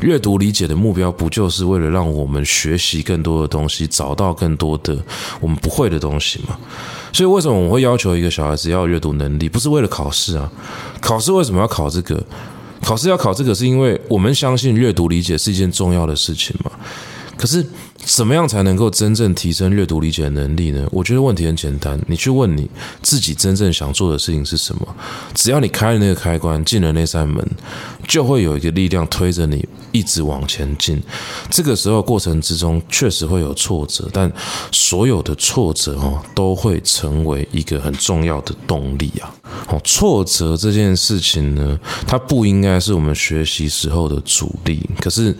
[0.00, 4.96] 阅读理解的目标不就是为了让我们学习更多的东西，找到更多的
[5.40, 6.56] 我们不会的东西吗？
[7.12, 9.48] 所以为什么我会要求一个小孩子要阅读能力？
[9.48, 10.50] 不是为了考试啊，
[11.00, 12.22] 考试为什么要考这个？
[12.82, 16.70] 考试要考这个是因为我们相信阅读理解是一件重要的事情嘛。
[17.36, 17.66] 可是，
[18.06, 20.86] 怎么样才能够真正提升阅读理解的能力呢？
[20.92, 22.70] 我觉得问题很简单，你去问你
[23.02, 24.86] 自己真正想做的事情是什么。
[25.34, 27.44] 只要你开了那个开关，进了那扇门，
[28.06, 31.02] 就会有一个力量推着你一直往前进。
[31.50, 34.32] 这个时候过程之中确实会有挫折，但
[34.70, 39.34] 所有的挫折哦，都会成为一个很重要的动力啊。
[39.68, 44.88] 哦，挫折这件事情呢，它不应该是我们学习时候的阻力。
[45.00, 45.36] 可是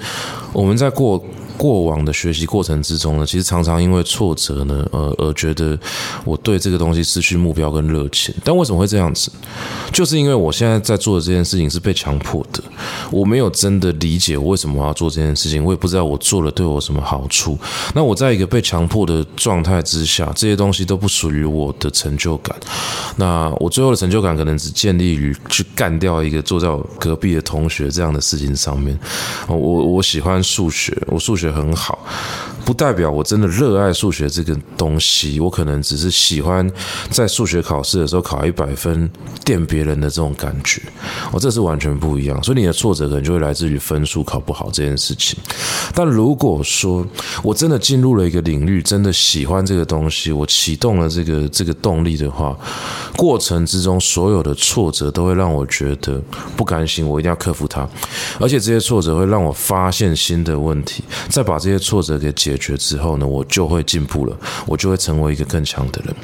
[0.52, 1.24] 我们在过。
[1.56, 5.78] 过往的学习过程之中呢，其实常常因为挫折呢，呃，而觉得
[6.24, 8.34] 我对这个东西失去目标跟热情。
[8.44, 9.30] 但为什么会这样子？
[9.92, 12.62] 就是因为我现在在做的这件事情是被强迫的，
[13.10, 17.58] 我没有真的理解我为什么要做这件事情，我也不知道我做了对我什么好处。
[17.94, 22.54] 那我在一个被强迫的状态之下，这些东西都不属于我的成就感。
[23.16, 28.98] 那我最后的成就感可能只建立于去干掉一个坐在我隔壁的同学这样的事情上面。
[29.48, 31.45] 我我喜欢数学，我数学。
[31.46, 31.98] 学很好。
[32.66, 36.68] 不代表我真的热爱数学这个东西，我可能只是喜欢
[37.10, 39.08] 在数学考试的时候考一百分
[39.44, 40.82] 电别人的这种感觉，
[41.32, 42.42] 哦，这是完全不一样。
[42.42, 45.38] 所以你的挫折可能就会来自于分数考不好这件事情。
[45.94, 47.06] 但如果说
[47.44, 52.58] 我真的进入了一个领域，真的喜欢这个东西，我启动了这个这个动力的话，
[53.16, 56.20] 过程之中所有的挫折都会让我觉得
[56.56, 57.88] 不甘心，我一定要克服它，
[58.40, 64.36] 而且这些挫折会让我发现新的问题，再把这些挫折给解解决之后呢，我就会进步了，
[64.66, 66.14] 我就会成为一个更强的人。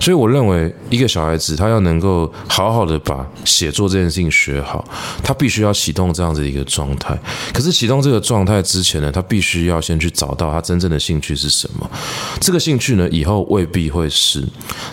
[0.00, 4.84] 所以我认为，一个小孩子他要能够好好的把写作这件事情学好，
[5.22, 7.18] 他必须要启动这样子一个状态。
[7.52, 11.88] 可是启动这个状态之前呢，他必须要先去找到他真正的兴趣是什么。
[12.40, 14.42] 这个兴趣呢，以后未必会是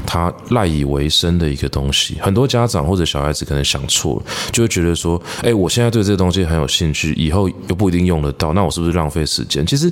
[0.06, 2.18] 他赖以为生的一个东西。
[2.20, 9.92] 很多家长或者小孩子可能想错了，就会觉得说：“哎，我现在对这个东西很有兴趣，以后又不一定用得到，那我是不是浪费时间？”其实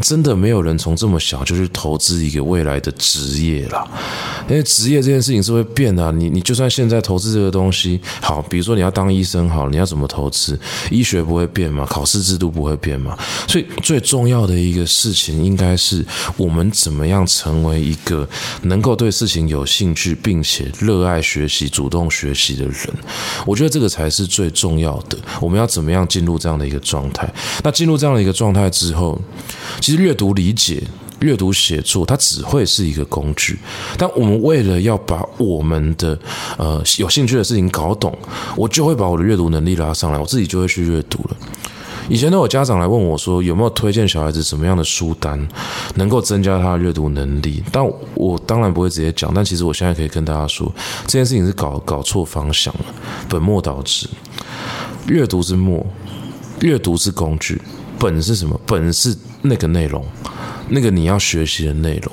[0.00, 3.88] 真的没有人从这么小就去投资一个未来的职业了，
[4.48, 6.12] 因为职业这件事情是会变的。
[6.12, 10.58] 你你就算现在投资这个东西，好，比如说你要当医生，好，你要怎么投资？
[10.90, 13.18] 医学不会变嘛，考试制度不会变嘛，
[13.48, 16.04] 所以最重要的一个事情，应该是
[16.36, 18.28] 我们怎么样成为一个
[18.62, 22.76] 能够对事情有兴趣，并且热爱学习、主动学习的人。
[23.46, 25.16] 我觉得这个才是最重要的。
[25.40, 27.32] 我们要怎么样进入这样的一个状态？
[27.62, 29.20] 那进入这样的一个状态之后，
[29.80, 30.82] 其实阅读理解、
[31.20, 33.58] 阅读写作，它只会是一个工具。
[33.96, 36.18] 但我们为了要把我们的
[36.58, 38.14] 呃有兴趣的事情搞懂，
[38.54, 41.36] 我就会把我的阅读能力拉上来，我自己就会去阅读了。
[42.10, 45.48] 以前都有家长来问我说，有没有推荐小孩子什么样的书单，
[45.94, 47.62] 能够增加他的阅读能力？
[47.72, 47.82] 但
[48.12, 49.32] 我当然不会直接讲。
[49.32, 50.70] 但其实我现在可以跟大家说，
[51.06, 52.84] 这件事情是搞搞错方向了，
[53.30, 54.06] 本末倒置。
[55.06, 55.86] 阅读是末，
[56.60, 57.58] 阅读是工具。
[58.02, 58.60] 本是什么？
[58.66, 60.04] 本是那个内容，
[60.70, 62.12] 那个你要学习的内容。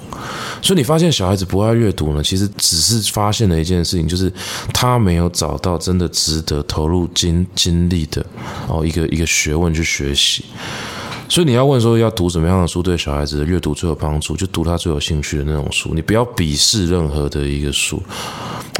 [0.61, 4.31] 所以你发现小孩子不爱阅读呢，其实只是发现了一件事情，就是
[4.71, 8.23] 他没有找到真的值得投入精精力的
[8.67, 10.45] 哦一个一个学问去学习。
[11.27, 15.93] 所以你要问说要读什么样的书对小孩子的阅读最有帮助，就读他最有兴趣的那种书。
[15.95, 18.01] 你不要鄙视任何的一个书。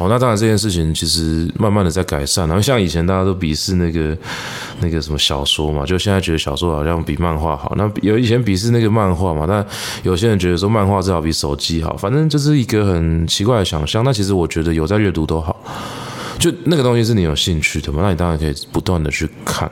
[0.00, 4.16] 哦，那当然这件事情其实慢慢的在改善，然后像以前大家都鄙视那个
[4.80, 7.74] 那个什么小说嘛，就现在觉得小说好像比漫画好。
[7.76, 9.64] 那有以前鄙视那个漫画嘛，但
[10.02, 14.02] 有些人觉得说漫画至少比手机好，反正就是一个很奇怪的想象。
[14.02, 15.54] 那其实我觉得有在阅读都好。
[16.40, 18.00] 就那个东西是你有兴趣的嘛？
[18.02, 19.70] 那你当然可以不断的去看。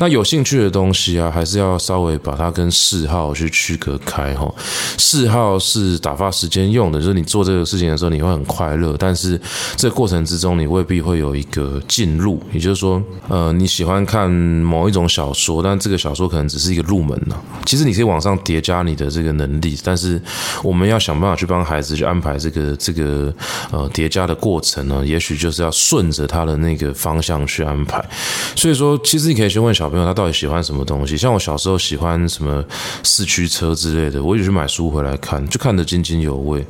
[0.00, 4.52] 那有兴趣的东西啊，还是要稍微把它跟嗜好去区隔开哈。
[4.98, 9.40] 嗜好是打发时间用的，就是你做这个事情的时候你会很快乐，但是
[9.76, 12.42] 这个过程之中你未必会有一个进入。
[12.52, 17.40] 也就是说，呃，你喜欢看某一种小说，但这个小说可能只是一个入门呢。
[17.64, 20.20] 其实你可以往上叠加你的这个能力，但是
[20.64, 23.32] 我们要想办法去帮孩子去安排这个这个
[23.70, 26.07] 呃叠加的过程呢，也许就是要顺。
[26.10, 28.04] 着他的那个方向去安排，
[28.56, 31.16] 所以说，其实你可以去问小朋友，他到底喜欢什么东西。
[31.16, 32.64] 像我小时候喜欢什么
[33.02, 36.64] 四驱车之类的，我就去买书回来看，就看得津津有味。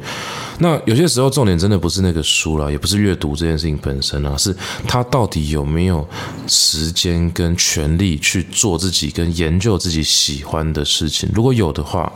[0.58, 4.54] 那有些时候，重点真的不是那个书啦，也不是阅读这件事情本身啊，是
[4.86, 6.06] 他到底有没有
[6.46, 11.28] 时间跟权力去做自己跟研究自己喜欢的事情。
[11.34, 12.12] 如果有的话。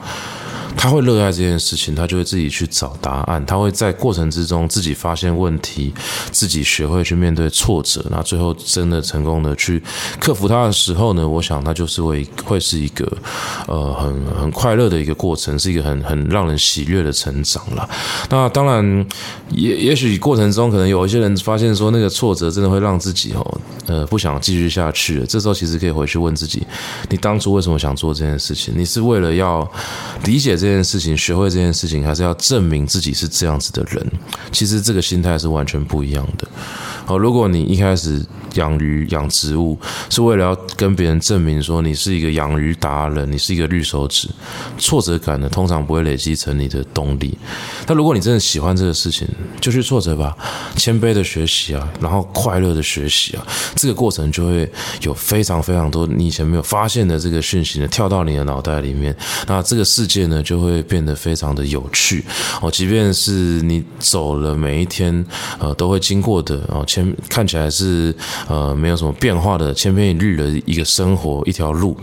[0.74, 5.92] 他会热爱这件事情，他就会自己去找答案，他会在过程之中自己发现问题，
[6.30, 9.82] 自己学会去去面对挫折，那最后真的成功的去
[10.18, 13.06] 克服它的时候呢，我想它就是会会是一个
[13.68, 17.88] 呃很很快乐的一个过程，是一个很很让人喜悦的成长了。
[18.30, 19.06] 那当然
[19.50, 26.66] 也也许过程中可能有一些人发现说那个挫折真的会让自己哦呃不想继续下去了，这时候其实可以回去问自己，
[27.10, 28.72] 你当初为什么想做这件事情？
[28.76, 29.70] 你是为了要
[30.24, 34.06] 理解这件事情，学会这件事情，还是要证明自己是这样子的人。
[34.50, 36.48] 其实这个心态是完全不一样的。
[37.04, 38.24] 好，如果你一开始
[38.54, 39.78] 养鱼、养植物
[40.08, 44.28] 是为了要跟别人证明说你是一个养鱼达人，你是一个绿手指，
[44.78, 47.36] 挫折感呢通常不会累积成你的动力。
[47.86, 49.26] 但如果你真的喜欢这个事情，
[49.60, 50.36] 就去挫折吧，
[50.76, 54.70] 谦卑的学习啊，然后快乐的学习啊，这个过程就会
[55.02, 59.14] 有非常非常多你以前没有发现的这个讯息呢跳到你的脑袋里面，
[59.48, 62.24] 那这个世界呢就会变得非常的有趣
[62.60, 62.70] 哦。
[62.70, 63.30] 即便是
[63.62, 65.24] 你走了每一天，
[65.58, 66.84] 呃，都会经过的哦。
[66.92, 68.14] 前看起来是
[68.48, 71.96] 呃没有什么变化的千篇一律的一个生活一条路，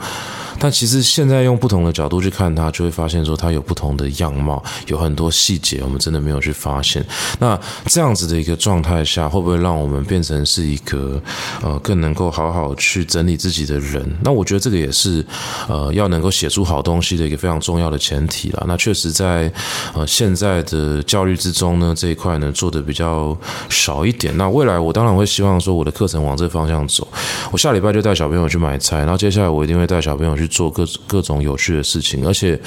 [0.59, 7.05] 但其实现在用不同的角度去看它，就会发现说它有不同的样貌，有很多细节我们真的没有去发现。
[7.39, 11.21] 那这样子的一个状态下，会不会让我们变成是一个
[11.61, 14.05] 呃更能够好好去整理自己的人？
[14.21, 15.25] 那我觉得这个也是
[15.67, 18.65] 呃要能够写出好东西的一个非常重要的前提啦。
[18.67, 19.51] 那确实在
[19.93, 23.37] 呃现在的教育之中呢，这一块呢做的比较
[23.69, 24.35] 少一点。
[24.37, 27.07] 那未来我当然会希望说我的课程往这方向走。
[27.51, 32.59] 我下礼拜就带小朋友去买菜，然后接下来我一定会带小朋友去做各各种有趣的事情，而且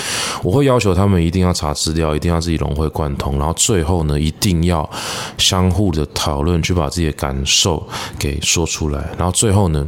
[0.42, 4.88] 我会要求他们一定要查资料，一定要自己融会贯通，然后最后呢，一定要
[5.36, 7.86] 相互的讨论，去把自己的感受
[8.18, 9.86] 给说出来，然后最后呢，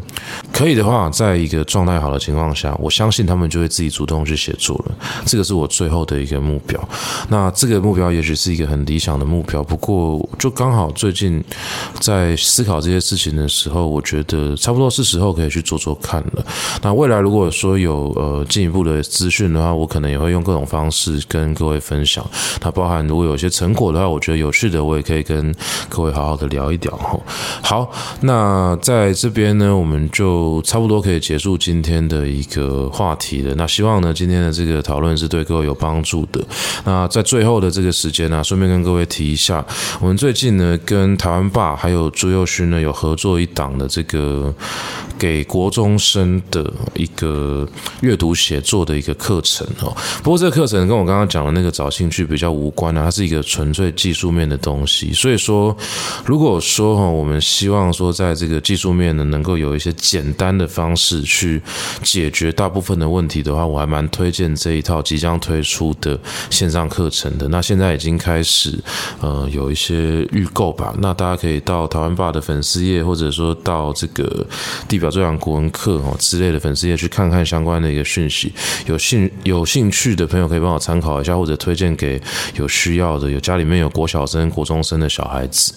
[0.53, 4.95] 可以的话，在一个状态好的情况下，我相信他们就会自己主动去写作了。
[5.24, 6.88] 这个是我最后的一个目标。
[7.28, 11.42] 那这个目标也许是一个很理想的目标，不过就刚好最近
[12.01, 16.45] 在思考这些事情的时候，我觉得差不多是时候可以去做做看了。
[16.82, 22.28] 那未来如果说有呃进一步的资讯的话，我可能也会用各种方式跟各位分享。
[22.61, 25.55] 它包含如果有些成果的话，我觉得有趣的，我也可以跟
[25.89, 27.20] 各位好好的聊一聊。
[27.62, 27.89] 好，
[28.22, 33.55] 那在这边呢，我们就差不多可以结束今天的一个话题了。
[33.55, 36.43] 那希望呢，今天的这个讨论是对各位有帮助的。
[36.85, 39.64] 那在最后的这个时间呢，顺便跟各位提一下，
[40.01, 44.53] 我们最近呢跟台湾爸还有朱佑勋呢有合作一档的这个
[45.25, 47.66] 给国中生的一个
[48.03, 49.97] 阅读写作的一个课程哦。
[50.22, 55.14] 不过这个课程跟我刚刚讲的那个找兴趣比较无关啊，它是一个纯粹技术面的东西。
[55.14, 55.75] 所以说，
[56.27, 61.62] 如果说哈，我们希望说在这个技术面呢，能够有一些简单的方式去
[62.03, 66.20] 解决大部分的问题的话，我还蛮推荐这一套即将推出的
[66.51, 67.49] 线上课程的。
[67.49, 68.79] 那现在已经开始
[69.22, 74.47] 呃有一些预购吧，那大家可以到台湾爸的粉丝页，或者说到这个
[74.87, 78.52] 地表最强国文课哦之类的粉丝页去看看相关的一个讯息。
[78.86, 82.20] 有兴有兴趣的朋友可以帮我参考一下，或者推荐给
[82.56, 85.72] 有需要的，有家里面有国小生、国中生的小孩子。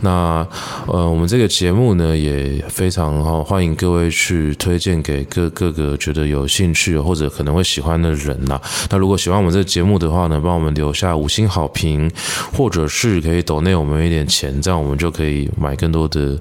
[0.00, 0.44] 那
[0.88, 8.60] 呃，我们这个节目呢也非常好，欢迎各位去推荐给各各个觉得有兴趣或者可能会喜欢的人呐。
[8.90, 12.10] 那如果喜欢我们这个节目的话呢，帮我们留下五星好评，
[12.52, 16.36] 或者是可以抖内我们一点钱，这样我们就可以买更多的。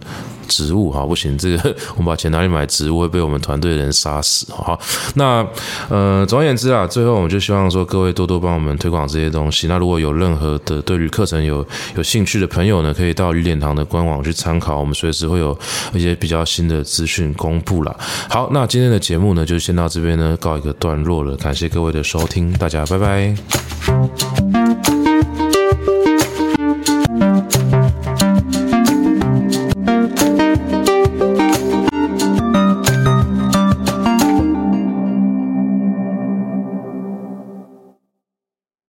[0.51, 4.45] 植物哈，不行，这个 我们把钱拿去买植物会被我们团队的人杀死。
[4.51, 4.77] 好，
[5.15, 5.47] 那
[5.89, 9.67] 呃，总而言之啊，最后我们就希望说各位多多帮我们推广这些东西。
[9.67, 15.57] 那如果有任何的对于课程有有兴趣的朋友呢，可以到与点堂的官网去参考，我们随时会有
[15.93, 17.95] 一些比较新的资讯公布了。
[18.29, 21.37] 好，那今天的节目呢，就先到这边呢，告一个段落了。
[21.37, 24.50] 感谢各位的收听，大家拜拜。